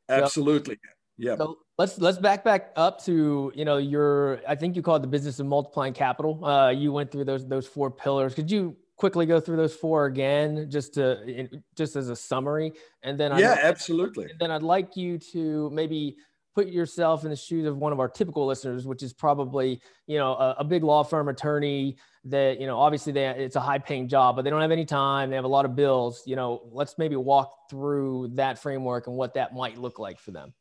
[0.08, 0.76] Absolutely.
[0.76, 1.36] So, yeah.
[1.36, 5.08] So let's let's back back up to you know your I think you called the
[5.08, 6.44] business of multiplying capital.
[6.44, 8.34] Uh, you went through those those four pillars.
[8.34, 13.18] Could you quickly go through those four again, just to just as a summary, and
[13.18, 14.30] then yeah, I'd, absolutely.
[14.30, 16.16] And then I'd like you to maybe
[16.54, 20.18] put yourself in the shoes of one of our typical listeners, which is probably, you
[20.18, 23.78] know, a, a big law firm attorney that, you know, obviously they, it's a high
[23.78, 25.30] paying job, but they don't have any time.
[25.30, 29.16] They have a lot of bills, you know, let's maybe walk through that framework and
[29.16, 30.52] what that might look like for them.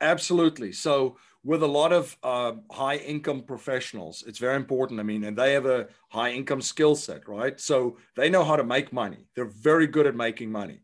[0.00, 0.72] Absolutely.
[0.72, 5.00] So, with a lot of uh, high income professionals, it's very important.
[5.00, 7.58] I mean, and they have a high income skill set, right?
[7.58, 9.26] So, they know how to make money.
[9.34, 10.82] They're very good at making money.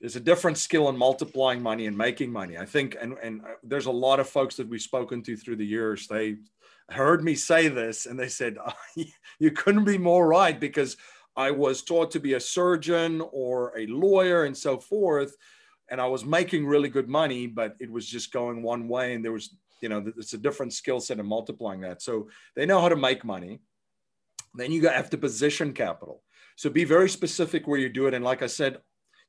[0.00, 2.58] There's a different skill in multiplying money and making money.
[2.58, 5.56] I think, and, and uh, there's a lot of folks that we've spoken to through
[5.56, 6.06] the years.
[6.06, 6.36] They
[6.90, 8.72] heard me say this and they said, oh,
[9.38, 10.96] You couldn't be more right because
[11.36, 15.36] I was taught to be a surgeon or a lawyer and so forth
[15.90, 19.14] and I was making really good money, but it was just going one way.
[19.14, 22.02] And there was, you know, it's a different skill set in multiplying that.
[22.02, 23.60] So they know how to make money.
[24.54, 26.22] Then you have to position capital.
[26.56, 28.14] So be very specific where you do it.
[28.14, 28.78] And like I said,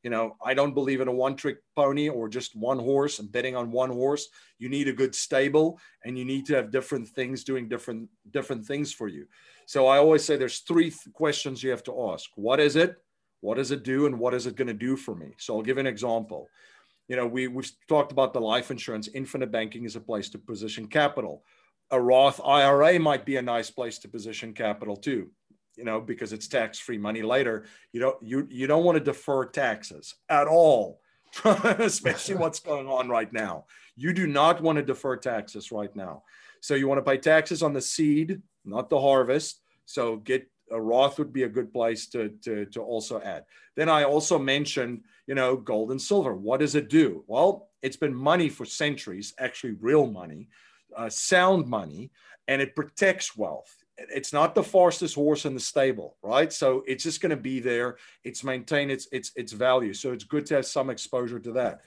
[0.03, 3.31] you know, I don't believe in a one trick pony or just one horse and
[3.31, 4.29] betting on one horse.
[4.59, 8.65] You need a good stable and you need to have different things doing different different
[8.65, 9.27] things for you.
[9.65, 12.29] So I always say there's three th- questions you have to ask.
[12.35, 12.95] What is it?
[13.41, 15.33] What does it do and what is it going to do for me?
[15.37, 16.49] So I'll give an example.
[17.07, 19.09] You know, we, we've talked about the life insurance.
[19.13, 21.43] Infinite banking is a place to position capital.
[21.91, 25.31] A Roth IRA might be a nice place to position capital too,
[25.77, 27.65] you know, because it's tax-free money later.
[27.93, 30.99] You don't you you don't want to defer taxes at all,
[31.45, 33.67] especially what's going on right now.
[33.95, 36.23] You do not want to defer taxes right now.
[36.59, 39.61] So you want to pay taxes on the seed, not the harvest.
[39.85, 43.43] So get a Roth would be a good place to, to, to also add.
[43.75, 46.35] Then I also mentioned, you know, gold and silver.
[46.35, 47.23] What does it do?
[47.27, 50.49] Well, it's been money for centuries, actually real money,
[50.95, 52.11] uh, sound money,
[52.47, 53.73] and it protects wealth.
[53.97, 56.53] It's not the fastest horse in the stable, right?
[56.53, 57.97] So it's just going to be there.
[58.23, 59.93] It's maintain its its its value.
[59.93, 61.81] So it's good to have some exposure to that.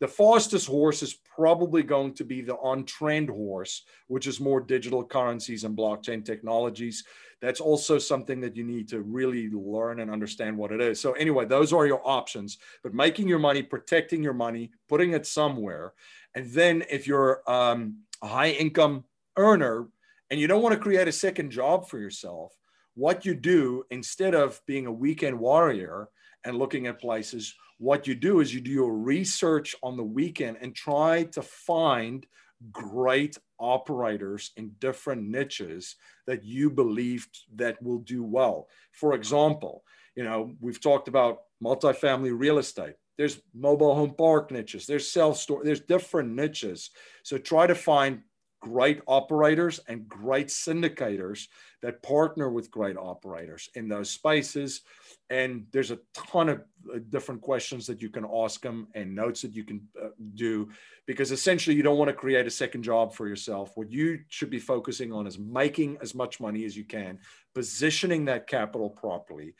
[0.00, 4.60] The fastest horse is probably going to be the on trend horse, which is more
[4.60, 7.04] digital currencies and blockchain technologies
[7.42, 11.00] that's also something that you need to really learn and understand what it is.
[11.00, 12.58] So, anyway, those are your options.
[12.84, 15.92] But making your money, protecting your money, putting it somewhere.
[16.36, 19.04] And then, if you're um, a high income
[19.36, 19.88] earner
[20.30, 22.56] and you don't want to create a second job for yourself,
[22.94, 26.08] what you do instead of being a weekend warrior
[26.44, 30.58] and looking at places, what you do is you do your research on the weekend
[30.60, 32.24] and try to find
[32.70, 35.96] great operators in different niches
[36.26, 38.68] that you believed that will do well.
[38.92, 42.94] For example, you know, we've talked about multifamily real estate.
[43.18, 46.90] There's mobile home park niches, there's self store, there's different niches.
[47.22, 48.22] So try to find
[48.60, 51.48] great operators and great syndicators
[51.82, 54.82] that partner with great operators in those spaces.
[55.30, 59.42] And there's a ton of uh, different questions that you can ask them and notes
[59.42, 60.70] that you can uh, do
[61.06, 63.72] because essentially you don't want to create a second job for yourself.
[63.74, 67.18] What you should be focusing on is making as much money as you can,
[67.54, 69.54] positioning that capital properly,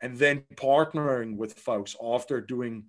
[0.00, 2.84] and then partnering with folks after doing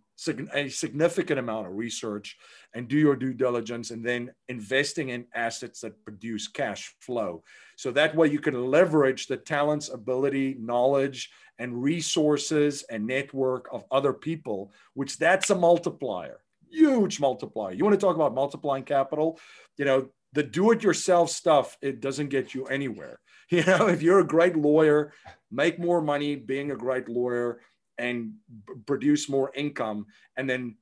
[0.53, 2.37] a significant amount of research
[2.73, 7.43] and do your due diligence and then investing in assets that produce cash flow.
[7.75, 13.85] So that way you can leverage the talents, ability, knowledge, and resources and network of
[13.91, 17.73] other people, which that's a multiplier, huge multiplier.
[17.73, 19.39] You want to talk about multiplying capital?
[19.77, 23.19] You know, the do it yourself stuff, it doesn't get you anywhere.
[23.51, 25.13] You know, if you're a great lawyer,
[25.51, 27.61] make more money being a great lawyer
[27.99, 28.33] and
[28.67, 30.77] b- produce more income and then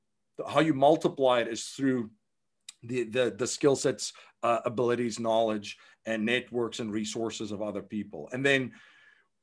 [0.48, 2.10] how you multiply it is through
[2.84, 8.30] the the, the skill sets uh, abilities knowledge and networks and resources of other people
[8.34, 8.72] and then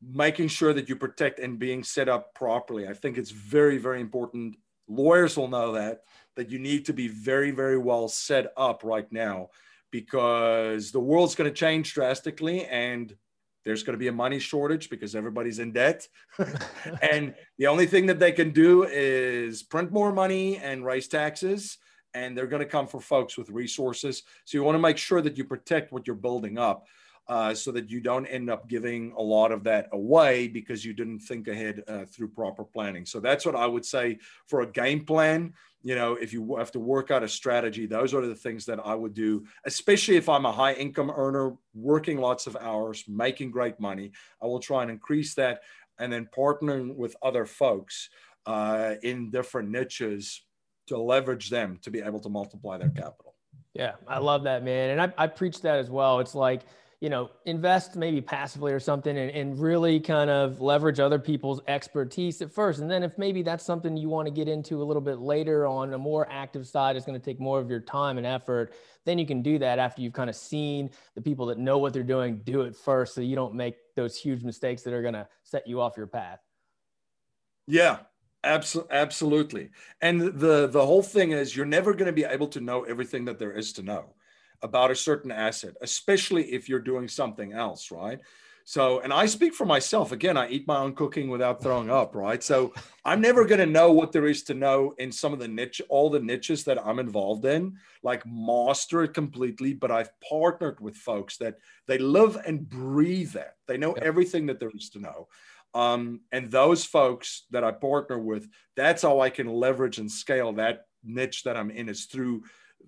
[0.02, 4.00] making sure that you protect and being set up properly i think it's very very
[4.00, 4.56] important
[4.88, 6.02] lawyers will know that
[6.36, 9.48] that you need to be very very well set up right now
[9.90, 13.14] because the world's going to change drastically and
[13.64, 16.08] there's going to be a money shortage because everybody's in debt.
[17.02, 21.78] and the only thing that they can do is print more money and raise taxes.
[22.14, 24.24] And they're going to come for folks with resources.
[24.44, 26.86] So you want to make sure that you protect what you're building up
[27.30, 30.92] uh, so that you don't end up giving a lot of that away because you
[30.92, 33.06] didn't think ahead uh, through proper planning.
[33.06, 34.18] So that's what I would say
[34.48, 35.54] for a game plan.
[35.82, 38.84] You know, if you have to work out a strategy, those are the things that
[38.84, 43.52] I would do, especially if I'm a high income earner, working lots of hours, making
[43.52, 44.10] great money.
[44.42, 45.60] I will try and increase that
[46.00, 48.10] and then partnering with other folks
[48.46, 50.42] uh, in different niches
[50.90, 53.34] to leverage them to be able to multiply their capital.
[53.74, 54.90] Yeah, I love that, man.
[54.90, 56.18] And I, I preach that as well.
[56.18, 56.62] It's like,
[57.00, 61.60] you know, invest maybe passively or something and, and really kind of leverage other people's
[61.68, 62.80] expertise at first.
[62.80, 65.66] And then if maybe that's something you want to get into a little bit later
[65.66, 68.74] on a more active side, it's going to take more of your time and effort.
[69.06, 71.94] Then you can do that after you've kind of seen the people that know what
[71.94, 73.14] they're doing do it first.
[73.14, 76.08] So you don't make those huge mistakes that are going to set you off your
[76.08, 76.40] path.
[77.66, 77.98] Yeah,
[78.42, 79.70] Absolutely, absolutely.
[80.00, 83.26] And the the whole thing is you're never going to be able to know everything
[83.26, 84.14] that there is to know
[84.62, 88.20] about a certain asset, especially if you're doing something else, right?
[88.64, 90.12] So, and I speak for myself.
[90.12, 92.42] Again, I eat my own cooking without throwing up, right?
[92.42, 92.72] So,
[93.04, 95.82] I'm never going to know what there is to know in some of the niche,
[95.88, 99.72] all the niches that I'm involved in, like master it completely.
[99.74, 103.56] But I've partnered with folks that they live and breathe that.
[103.66, 105.28] They know everything that there is to know.
[105.74, 110.52] Um, and those folks that I partner with, that's how I can leverage and scale
[110.54, 112.42] that niche that I'm in is through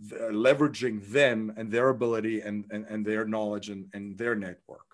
[0.08, 4.86] the, leveraging them and their ability and, and, and their knowledge and, and their network.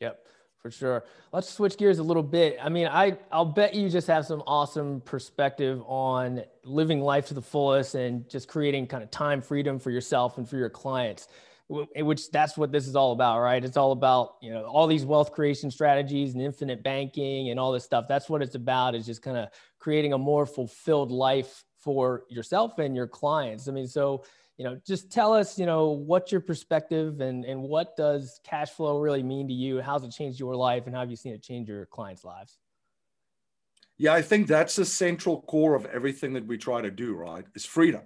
[0.00, 0.26] Yep,
[0.58, 1.04] for sure.
[1.32, 2.58] Let's switch gears a little bit.
[2.60, 7.34] I mean, I, I'll bet you just have some awesome perspective on living life to
[7.34, 11.28] the fullest and just creating kind of time freedom for yourself and for your clients
[11.68, 13.64] which that's what this is all about, right?
[13.64, 17.72] It's all about, you know, all these wealth creation strategies and infinite banking and all
[17.72, 18.06] this stuff.
[18.08, 19.48] That's what it's about is just kind of
[19.78, 23.68] creating a more fulfilled life for yourself and your clients.
[23.68, 24.24] I mean, so,
[24.58, 28.70] you know, just tell us, you know, what's your perspective and, and what does cash
[28.70, 29.80] flow really mean to you?
[29.80, 32.58] How's it changed your life and how have you seen it change your clients' lives?
[33.98, 37.44] Yeah, I think that's the central core of everything that we try to do, right?
[37.54, 38.02] Is freedom.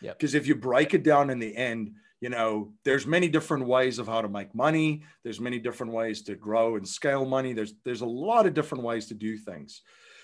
[0.00, 0.12] Yeah.
[0.12, 3.98] Because if you break it down in the end, you know there's many different ways
[3.98, 5.02] of how to make money.
[5.24, 7.52] There's many different ways to grow and scale money.
[7.52, 9.82] There's there's a lot of different ways to do things.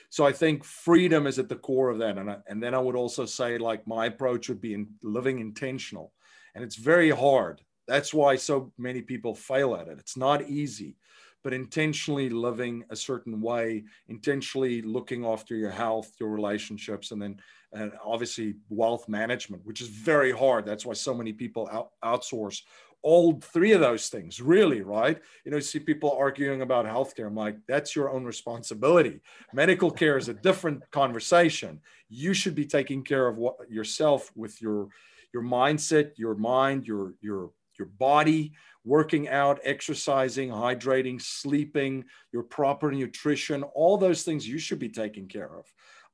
[0.09, 2.18] So i think freedom is at the core of that.
[2.18, 5.40] And, I, and then i would also say like my approach would be in living
[5.40, 6.12] intentional.
[6.54, 7.61] And it's very hard.
[7.87, 9.98] That's why so many people fail at it.
[9.98, 10.96] It's not easy.
[11.44, 17.38] But intentionally living a certain way, intentionally looking after your health, your relationships, and then
[17.76, 20.64] and obviously wealth management, which is very hard.
[20.64, 22.62] That's why so many people out, outsource
[23.06, 25.20] all three of those things, really, right?
[25.44, 27.28] You know, you see people arguing about healthcare.
[27.28, 29.20] I'm like, that's your own responsibility.
[29.52, 31.80] Medical care is a different conversation.
[32.08, 34.88] You should be taking care of what yourself with your
[35.32, 42.90] your mindset, your mind, your your your body, working out, exercising, hydrating, sleeping, your proper
[42.90, 45.66] nutrition, all those things you should be taking care of.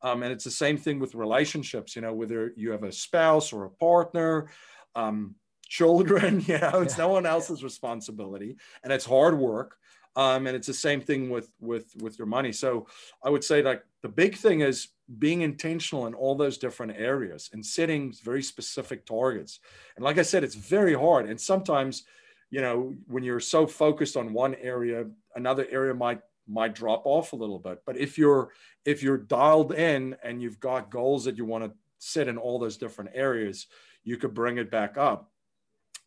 [0.03, 3.53] Um, and it's the same thing with relationships, you know, whether you have a spouse
[3.53, 4.51] or a partner,
[4.95, 7.05] um, children, you know, it's yeah.
[7.05, 9.77] no one else's responsibility and it's hard work.
[10.15, 12.53] Um, and it's the same thing with with with your money.
[12.53, 12.87] So
[13.25, 14.89] I would say like the big thing is
[15.19, 19.61] being intentional in all those different areas and setting very specific targets.
[19.97, 21.31] And like I said, it's very hard.
[21.31, 22.05] And sometimes,
[22.51, 27.33] you know, when you're so focused on one area, another area might might drop off
[27.33, 27.83] a little bit.
[27.87, 28.51] But if you're
[28.85, 32.59] if you're dialed in and you've got goals that you want to set in all
[32.59, 33.67] those different areas,
[34.05, 35.31] you could bring it back up.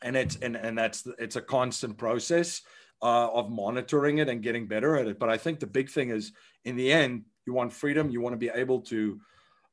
[0.02, 2.62] And it's and and that's it's a constant process
[3.02, 5.20] uh, of monitoring it and getting better at it.
[5.20, 8.10] But I think the big thing is in the end, you want freedom.
[8.10, 9.20] You want to be able to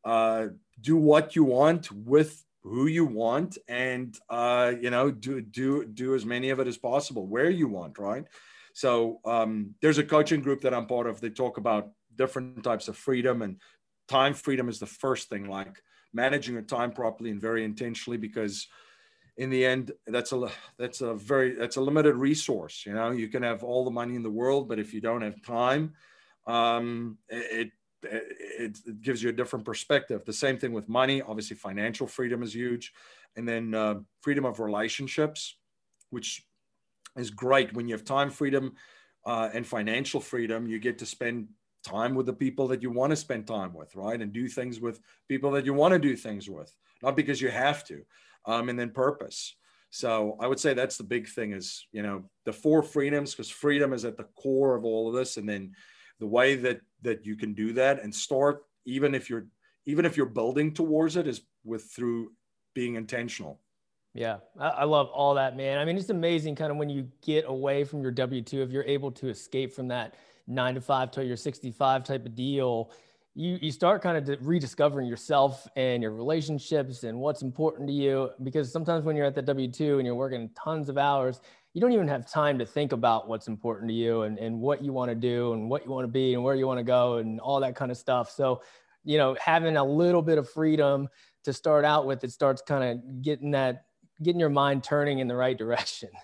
[0.05, 0.47] uh,
[0.81, 6.15] do what you want with who you want, and uh, you know, do do do
[6.15, 8.25] as many of it as possible where you want, right?
[8.73, 11.21] So um, there's a coaching group that I'm part of.
[11.21, 13.61] They talk about different types of freedom, and
[14.09, 15.83] time freedom is the first thing, like
[16.13, 18.67] managing your time properly and very intentionally, because
[19.37, 22.85] in the end, that's a that's a very that's a limited resource.
[22.87, 25.23] You know, you can have all the money in the world, but if you don't
[25.23, 25.95] have time,
[26.47, 30.25] um, it, it, it gives you a different perspective.
[30.25, 31.23] The same thing with money.
[31.23, 32.93] Obviously, financial freedom is huge,
[33.37, 35.57] and then uh, freedom of relationships,
[36.11, 36.45] which
[37.17, 38.75] is great when you have time freedom
[39.27, 40.67] uh, and financial freedom.
[40.67, 41.49] You get to spend
[41.85, 44.21] time with the people that you want to spend time with, right?
[44.21, 47.51] And do things with people that you want to do things with, not because you
[47.51, 48.03] have to.
[48.45, 49.55] Um, and then purpose.
[49.91, 53.51] So I would say that's the big thing is, you know, the four freedoms, because
[53.51, 55.37] freedom is at the core of all of this.
[55.37, 55.73] And then
[56.19, 59.47] the way that that you can do that and start, even if you're
[59.87, 62.33] even if you're building towards it, is with through
[62.75, 63.61] being intentional.
[64.15, 65.79] Yeah, I, love all that, man.
[65.79, 68.71] I mean, it's amazing kind of when you get away from your W 2, if
[68.71, 72.91] you're able to escape from that nine to five till you're 65 type of deal,
[73.35, 78.29] you, you start kind of rediscovering yourself and your relationships and what's important to you.
[78.43, 81.41] Because sometimes when you're at the W 2 and you're working tons of hours,
[81.73, 84.85] you don't even have time to think about what's important to you and, and what
[84.85, 86.85] you want to do and what you want to be and where you want to
[86.85, 88.31] go and all that kind of stuff.
[88.31, 88.61] So,
[89.05, 91.09] you know, having a little bit of freedom
[91.45, 93.87] to start out with, it starts kind of getting that
[94.23, 96.11] getting your mind turning in the right direction.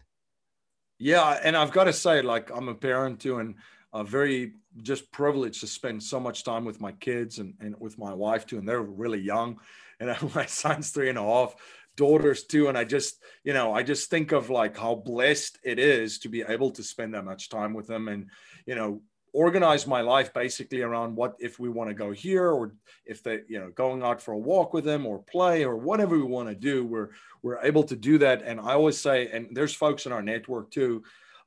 [1.01, 3.55] Yeah, and I've got to say, like, I'm a parent too, and
[3.93, 7.99] uh, very just privileged to spend so much time with my kids and, and with
[7.99, 8.59] my wife too.
[8.59, 9.61] And they're really young.
[10.01, 11.57] And my son's three and a half,
[11.97, 12.69] daughters too.
[12.69, 16.29] And I just, you know, I just think of like how blessed it is to
[16.29, 18.31] be able to spend that much time with them and,
[18.67, 19.03] you know,
[19.33, 22.75] organize my life basically around what if we want to go here or
[23.05, 26.17] if they you know going out for a walk with them or play or whatever
[26.17, 27.11] we want to do we're
[27.43, 30.71] we're able to do that and i always say and there's folks in our network
[30.71, 31.03] too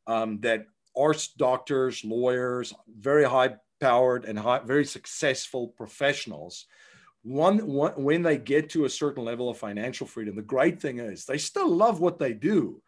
[0.07, 0.65] um, that
[0.95, 6.65] are doctors, lawyers, very high powered and high, very successful professionals.
[7.23, 10.99] One, one, when they get to a certain level of financial freedom, the great thing
[10.99, 12.81] is they still love what they do,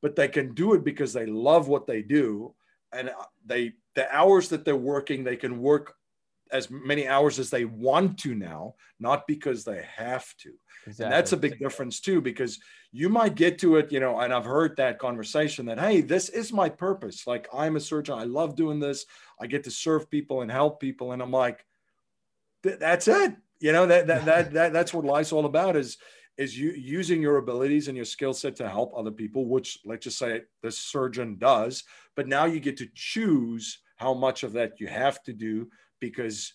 [0.00, 2.54] but they can do it because they love what they do.
[2.92, 5.94] And uh, they, the hours that they're working, they can work
[6.52, 10.50] as many hours as they want to now, not because they have to.
[10.86, 11.04] Exactly.
[11.04, 12.58] And that's a big difference too, because
[12.90, 16.28] you might get to it, you know, and I've heard that conversation that, hey, this
[16.28, 17.26] is my purpose.
[17.26, 19.06] Like I'm a surgeon, I love doing this.
[19.40, 21.12] I get to serve people and help people.
[21.12, 21.64] And I'm like,
[22.64, 23.36] that's it.
[23.60, 25.98] You know, that, that, that, that, that's what life's all about is,
[26.40, 30.04] is you using your abilities and your skill set to help other people, which let's
[30.04, 31.84] just say the surgeon does.
[32.16, 35.68] But now you get to choose how much of that you have to do
[36.00, 36.54] because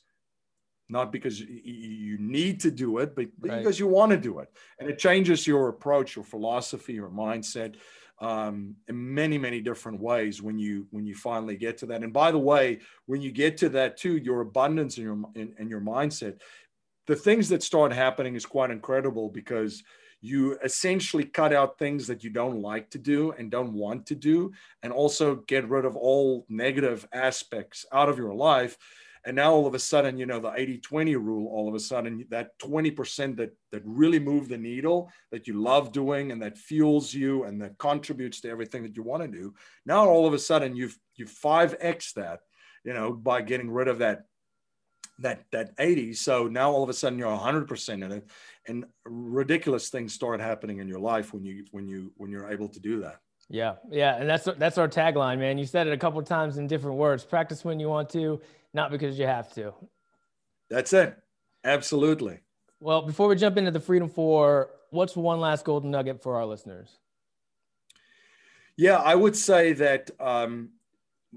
[0.90, 3.60] not because you need to do it, but right.
[3.60, 4.50] because you want to do it.
[4.80, 7.76] And it changes your approach, your philosophy, your mindset
[8.20, 12.04] um, in many, many different ways when you when you finally get to that.
[12.04, 15.70] And by the way, when you get to that too, your abundance and your and
[15.70, 16.40] your mindset,
[17.08, 19.84] the things that start happening is quite incredible because
[20.22, 24.16] you essentially cut out things that you don't like to do and don't want to
[24.16, 24.52] do,
[24.82, 28.78] and also get rid of all negative aspects out of your life
[29.26, 31.80] and now all of a sudden, you know, the 80 20 rule, all of a
[31.80, 36.60] sudden, that 20% that, that really move the needle, that you love doing and that
[36.60, 39.54] fuels you and that contributes to everything that you want to do.
[39.86, 42.42] Now, all of a sudden, you've, you've 5x that,
[42.84, 44.26] you know, by getting rid of that
[45.20, 48.28] that that 80 so now all of a sudden you're 100% in it
[48.68, 52.68] and ridiculous things start happening in your life when you when you when you're able
[52.68, 55.98] to do that yeah yeah and that's that's our tagline man you said it a
[55.98, 58.42] couple times in different words practice when you want to
[58.76, 59.74] not because you have to.
[60.70, 61.18] That's it.
[61.64, 62.42] Absolutely.
[62.80, 66.46] Well, before we jump into the Freedom Four, what's one last golden nugget for our
[66.46, 66.90] listeners?
[68.78, 70.72] Yeah, I would say that um,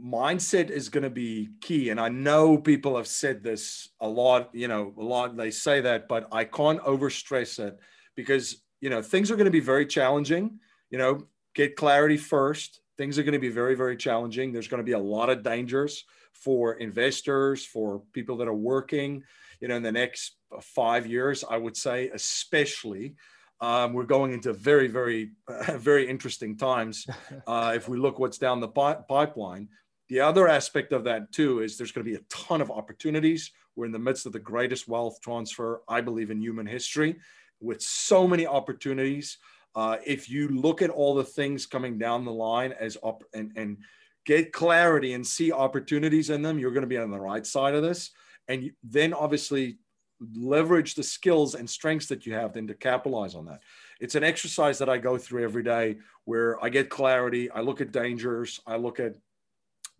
[0.03, 1.90] mindset is going to be key.
[1.90, 5.80] And I know people have said this a lot, you know, a lot, they say
[5.80, 7.78] that, but I can't overstress it
[8.14, 10.59] because, you know, things are going to be very challenging.
[10.90, 12.80] You know, get clarity first.
[12.96, 14.53] Things are going to be very, very challenging.
[14.53, 19.22] There's going to be a lot of dangers for investors, for people that are working,
[19.61, 23.14] you know, in the next five years, I would say, especially.
[23.61, 27.07] Um, we're going into very, very, uh, very interesting times.
[27.46, 29.68] Uh, if we look what's down the pi- pipeline,
[30.09, 33.52] the other aspect of that too is there's going to be a ton of opportunities.
[33.76, 37.16] We're in the midst of the greatest wealth transfer, I believe, in human history,
[37.61, 39.38] with so many opportunities.
[39.74, 43.52] Uh, if you look at all the things coming down the line as op- and,
[43.56, 43.76] and
[44.24, 47.74] get clarity and see opportunities in them, you're going to be on the right side
[47.74, 48.11] of this.
[48.48, 49.78] And then obviously
[50.34, 53.61] leverage the skills and strengths that you have then to capitalize on that.
[54.00, 57.80] It's an exercise that I go through every day where I get clarity, I look
[57.80, 59.14] at dangers, I look at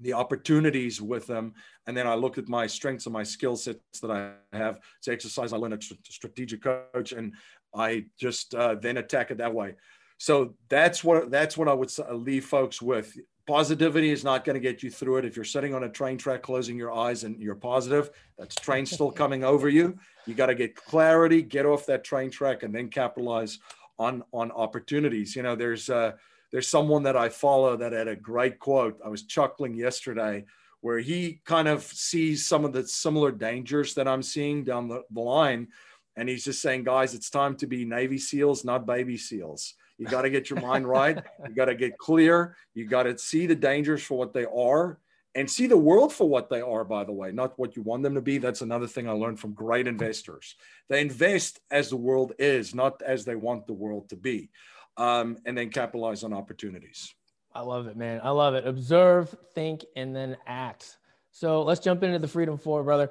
[0.01, 1.55] the opportunities with them,
[1.87, 4.79] and then I look at my strengths and my skill sets that I have.
[4.99, 7.35] It's exercise I learn a strategic coach, and
[7.75, 9.75] I just uh, then attack it that way.
[10.19, 13.17] So that's what that's what I would leave folks with
[13.49, 15.25] positivity is not going to get you through it.
[15.25, 18.85] If you're sitting on a train track, closing your eyes and you're positive, that's train
[18.85, 19.99] still coming over you.
[20.27, 23.59] You got to get clarity, get off that train track, and then capitalize
[23.99, 25.35] on on opportunities.
[25.35, 26.13] You know, there's uh,
[26.53, 28.99] there's someone that I follow that had a great quote.
[29.05, 30.45] I was chuckling yesterday
[30.81, 35.03] where he kind of sees some of the similar dangers that I'm seeing down the,
[35.11, 35.69] the line.
[36.17, 39.75] And he's just saying, guys, it's time to be Navy SEALs, not baby SEALs.
[39.99, 41.19] You got to get your mind right.
[41.49, 42.57] You got to get clear.
[42.75, 45.01] You got to see the dangers for what they are
[45.35, 48.03] and see the world for what they are, by the way, not what you want
[48.03, 48.39] them to be.
[48.39, 50.57] That's another thing I learned from great investors.
[50.89, 54.51] They invest as the world is, not as they want the world to be,
[54.99, 57.15] um, and then capitalize on opportunities.
[57.55, 58.21] I love it, man.
[58.23, 58.67] I love it.
[58.67, 60.99] Observe, think, and then act.
[61.31, 63.11] So let's jump into the Freedom Four, brother.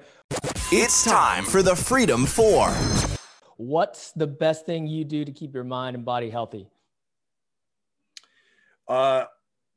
[0.72, 2.70] It's time for the Freedom Four.
[3.56, 6.70] What's the best thing you do to keep your mind and body healthy?
[8.88, 9.26] Uh,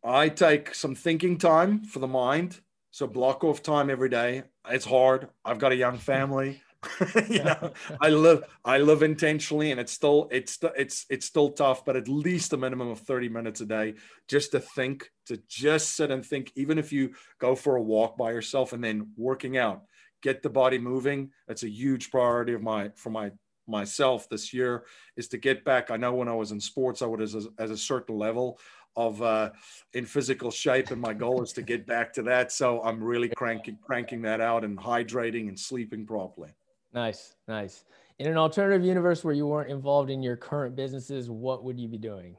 [0.05, 2.61] I take some thinking time for the mind.
[2.91, 4.43] So block off time every day.
[4.69, 5.29] It's hard.
[5.45, 6.61] I've got a young family.
[7.28, 11.85] you know, I live I live intentionally, and it's still it's it's it's still tough,
[11.85, 13.95] but at least a minimum of thirty minutes a day
[14.28, 16.53] just to think, to just sit and think.
[16.57, 19.83] Even if you go for a walk by yourself and then working out,
[20.22, 21.31] get the body moving.
[21.47, 23.31] That's a huge priority of my for my
[23.66, 24.85] myself this year
[25.16, 25.91] is to get back.
[25.91, 28.59] I know when I was in sports, I was as, as a certain level
[28.97, 29.51] of uh,
[29.93, 32.53] in physical shape, and my goal is to get back to that.
[32.53, 36.51] So I'm really cranking cranking that out and hydrating and sleeping properly.
[36.93, 37.84] Nice, nice.
[38.18, 41.88] In an alternative universe where you weren't involved in your current businesses, what would you
[41.88, 42.36] be doing?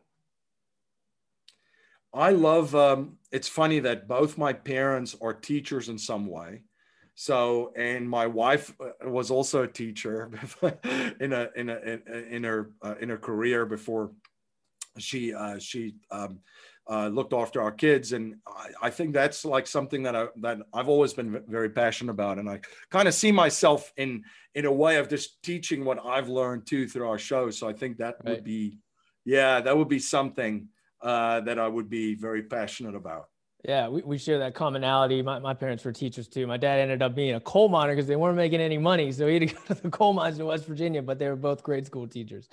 [2.14, 2.76] I love.
[2.76, 6.64] Um, it's funny that both my parents are teachers in some way.
[7.16, 10.32] So, and my wife uh, was also a teacher
[11.20, 12.00] in a in a
[12.30, 14.12] in her uh, in her career before
[14.98, 16.40] she uh, she um,
[16.92, 20.58] uh, looked after our kids, and I, I, think that's like something that I that
[20.74, 24.26] I've always been very passionate about, and I kind of see myself in
[24.56, 27.50] in a way of just teaching what I've learned too through our show.
[27.50, 28.36] So I think that right.
[28.36, 28.78] would be,
[29.24, 30.68] yeah, that would be something
[31.02, 33.30] uh, that I would be very passionate about.
[33.64, 35.22] Yeah, we, we share that commonality.
[35.22, 36.46] My, my parents were teachers too.
[36.46, 39.14] My dad ended up being a coal miner because they weren't making any money.
[39.14, 41.38] So he had to go to the coal mines in West Virginia, but they were
[41.38, 42.50] both grade school teachers.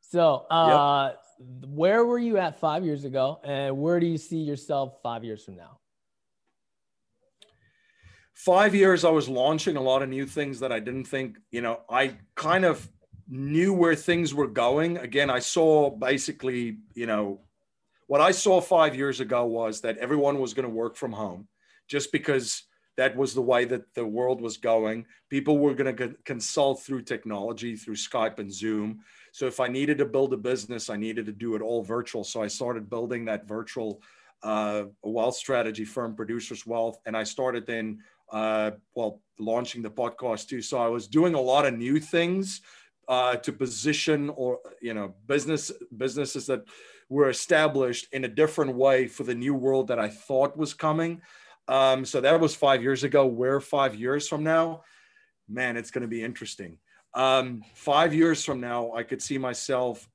[0.00, 1.20] So, uh, yep.
[1.38, 5.44] Where were you at five years ago, and where do you see yourself five years
[5.44, 5.78] from now?
[8.34, 11.60] Five years, I was launching a lot of new things that I didn't think, you
[11.60, 12.88] know, I kind of
[13.28, 14.98] knew where things were going.
[14.98, 17.40] Again, I saw basically, you know,
[18.06, 21.48] what I saw five years ago was that everyone was going to work from home
[21.88, 22.62] just because
[22.96, 25.06] that was the way that the world was going.
[25.30, 29.00] People were going to consult through technology, through Skype and Zoom.
[29.32, 32.24] So if I needed to build a business, I needed to do it all virtual.
[32.24, 34.02] So I started building that virtual
[34.42, 38.00] uh, wealth strategy firm, Producers Wealth, and I started then,
[38.32, 40.62] uh, well, launching the podcast too.
[40.62, 42.60] So I was doing a lot of new things
[43.08, 46.62] uh, to position or you know business businesses that
[47.08, 51.22] were established in a different way for the new world that I thought was coming.
[51.66, 53.26] Um, so that was five years ago.
[53.26, 54.82] Where five years from now,
[55.48, 56.78] man, it's going to be interesting.
[57.18, 60.08] Um, five years from now, I could see myself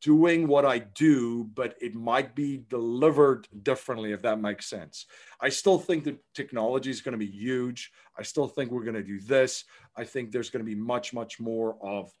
[0.00, 5.06] doing what I do, but it might be delivered differently, if that makes sense.
[5.40, 7.90] I still think that technology is going to be huge.
[8.16, 9.64] I still think we're going to do this.
[9.96, 12.12] I think there's going to be much, much more of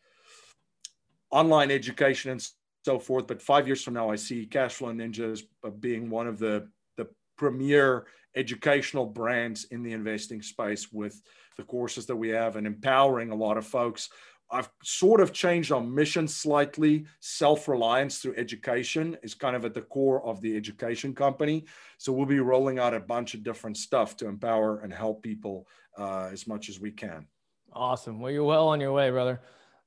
[1.30, 2.44] online education and
[2.84, 3.28] so forth.
[3.28, 5.44] But five years from now, I see Cashflow Ninjas
[5.78, 7.06] being one of the, the
[7.36, 8.06] premier
[8.36, 11.20] educational brands in the investing space with
[11.56, 14.10] the courses that we have and empowering a lot of folks.
[14.50, 17.06] I've sort of changed our mission slightly.
[17.18, 21.64] Self reliance through education is kind of at the core of the education company.
[21.98, 25.66] So we'll be rolling out a bunch of different stuff to empower and help people
[25.98, 27.26] uh, as much as we can.
[27.72, 28.20] Awesome.
[28.20, 29.40] Well, you're well on your way, brother.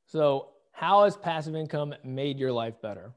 [0.06, 3.14] So, how has passive income made your life better?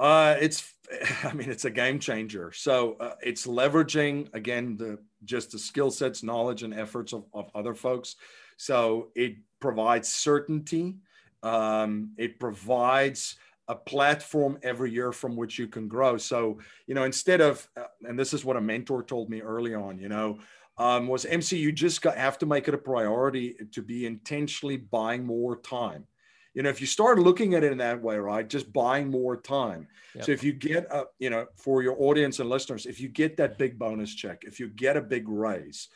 [0.00, 0.72] Uh, it's,
[1.24, 2.50] I mean, it's a game changer.
[2.52, 7.50] So uh, it's leveraging again the just the skill sets, knowledge, and efforts of, of
[7.54, 8.16] other folks.
[8.56, 10.96] So it provides certainty.
[11.42, 13.36] Um, it provides
[13.68, 16.16] a platform every year from which you can grow.
[16.16, 19.74] So you know, instead of, uh, and this is what a mentor told me early
[19.74, 19.98] on.
[19.98, 20.38] You know,
[20.78, 24.78] um, was MC, you just got, have to make it a priority to be intentionally
[24.78, 26.06] buying more time
[26.54, 29.36] you know if you start looking at it in that way right just buying more
[29.36, 29.86] time.
[30.14, 30.24] Yep.
[30.24, 33.36] so if you get a you know for your audience and listeners if you get
[33.36, 35.88] that big bonus check if you get a big raise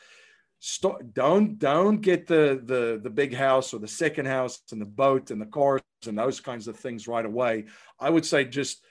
[0.66, 4.86] start don't don't get the the the big house or the second house and the
[4.86, 7.66] boat and the cars and those kinds of things right away.
[8.00, 8.82] I would say just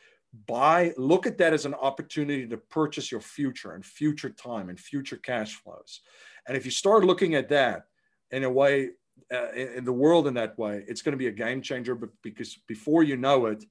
[0.48, 4.80] buy look at that as an opportunity to purchase your future and future time and
[4.80, 6.02] future cash flows.
[6.48, 7.86] And if you start looking at that
[8.30, 8.90] in a way
[9.32, 11.96] uh, in the world in that way, it's going to be a game changer.
[11.96, 13.64] But because before you know it,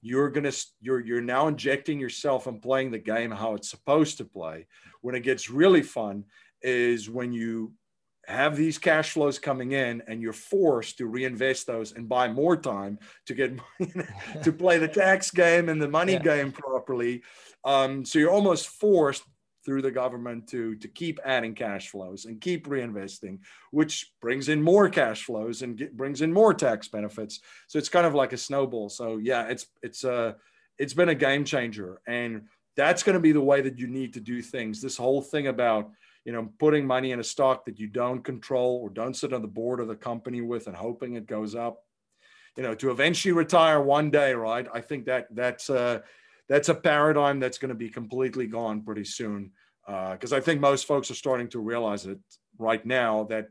[0.00, 4.24] you're gonna you're you're now injecting yourself and playing the game how it's supposed to
[4.24, 4.66] play.
[5.00, 6.24] When it gets really fun
[6.62, 7.72] is when you
[8.26, 12.56] have these cash flows coming in and you're forced to reinvest those and buy more
[12.56, 13.58] time to get
[14.42, 16.18] to play the tax game and the money yeah.
[16.22, 17.22] game properly.
[17.64, 19.22] Um, so you're almost forced
[19.68, 23.38] through the government to, to keep adding cash flows and keep reinvesting,
[23.70, 27.40] which brings in more cash flows and get, brings in more tax benefits.
[27.66, 28.88] So it's kind of like a snowball.
[28.88, 30.32] So yeah, it's it's a uh,
[30.78, 32.46] it's been a game changer, and
[32.76, 34.80] that's going to be the way that you need to do things.
[34.80, 35.90] This whole thing about
[36.24, 39.42] you know putting money in a stock that you don't control or don't sit on
[39.42, 41.84] the board of the company with and hoping it goes up
[42.56, 46.00] you know to eventually retire one day right i think that that's uh
[46.48, 49.52] that's a paradigm that's going to be completely gone pretty soon.
[49.86, 52.18] Because uh, I think most folks are starting to realize it
[52.58, 53.48] right now that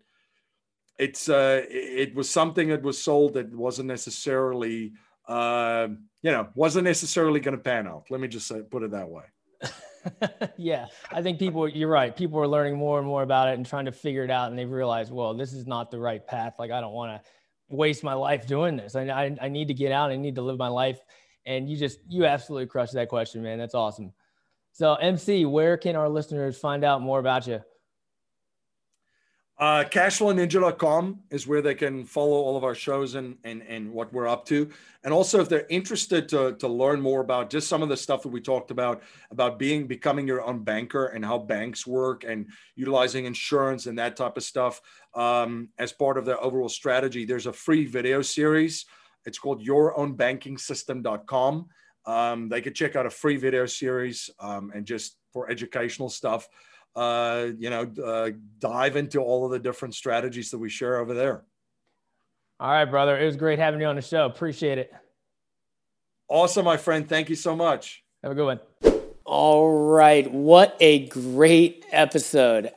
[1.00, 4.94] it's uh, it was something that was sold that wasn't necessarily
[5.28, 5.88] uh,
[6.22, 8.06] you know wasn't necessarily going to pan out.
[8.10, 9.24] Let me just say, put it that way.
[10.58, 11.68] yeah, I think people.
[11.68, 12.16] You're right.
[12.16, 14.58] People are learning more and more about it and trying to figure it out, and
[14.58, 16.56] they've realized, well, this is not the right path.
[16.60, 17.30] Like I don't want to
[17.70, 18.96] waste my life doing this.
[18.96, 20.12] I, I I need to get out.
[20.12, 21.00] I need to live my life.
[21.48, 23.58] And you just you absolutely crushed that question, man.
[23.58, 24.14] That's awesome.
[24.74, 27.62] So MC, where can our listeners find out more about you?
[29.60, 34.14] Uh, cashflowninja.com is where they can follow all of our shows and, and, and what
[34.14, 34.70] we're up to.
[35.04, 38.22] And also, if they're interested to, to learn more about just some of the stuff
[38.22, 42.46] that we talked about, about being becoming your own banker and how banks work and
[42.76, 44.80] utilizing insurance and that type of stuff
[45.16, 48.86] um, as part of their overall strategy, there's a free video series.
[49.28, 51.68] It's called yourownbankingsystem.com.
[52.06, 56.50] Um, they could check out a free video series um, and just for educational stuff
[56.98, 61.14] uh, you know, uh, dive into all of the different strategies that we share over
[61.14, 61.44] there.
[62.60, 63.18] All right, brother.
[63.18, 64.26] It was great having you on the show.
[64.26, 64.92] Appreciate it.
[66.28, 67.08] Awesome, my friend.
[67.08, 68.04] Thank you so much.
[68.24, 68.60] Have a good one.
[69.26, 70.30] All right.
[70.32, 72.72] What a great episode.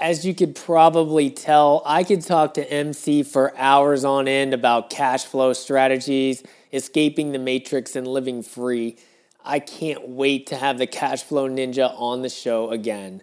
[0.00, 4.88] As you could probably tell, I could talk to MC for hours on end about
[4.88, 6.42] cash flow strategies,
[6.72, 8.96] escaping the matrix, and living free.
[9.44, 13.22] I can't wait to have the Cash Flow Ninja on the show again.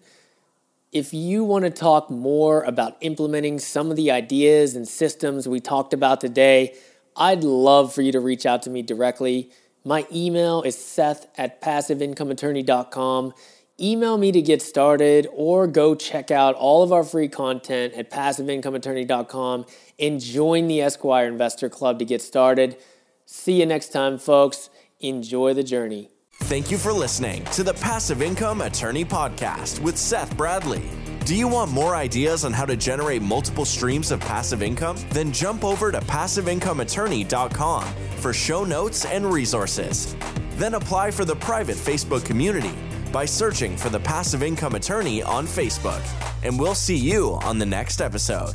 [0.92, 5.60] If you want to talk more about implementing some of the ideas and systems we
[5.60, 6.76] talked about today,
[7.16, 9.50] I'd love for you to reach out to me directly.
[9.84, 13.34] My email is seth at passiveincomeattorney.com.
[13.80, 18.10] Email me to get started or go check out all of our free content at
[18.10, 19.66] passiveincomeattorney.com
[20.00, 22.78] and join the Esquire Investor Club to get started.
[23.28, 24.72] See you next time, folks.
[25.00, 26.10] Enjoy the journey.
[26.42, 30.84] Thank you for listening to the Passive Income Attorney Podcast with Seth Bradley.
[31.26, 34.98] Do you want more ideas on how to generate multiple streams of passive income?
[35.12, 37.84] Then jump over to passiveincomeattorney.com
[38.18, 40.16] for show notes and resources.
[40.52, 42.74] Then apply for the private Facebook community
[43.12, 46.04] by searching for the Passive Income Attorney on Facebook.
[46.44, 48.54] And we'll see you on the next episode.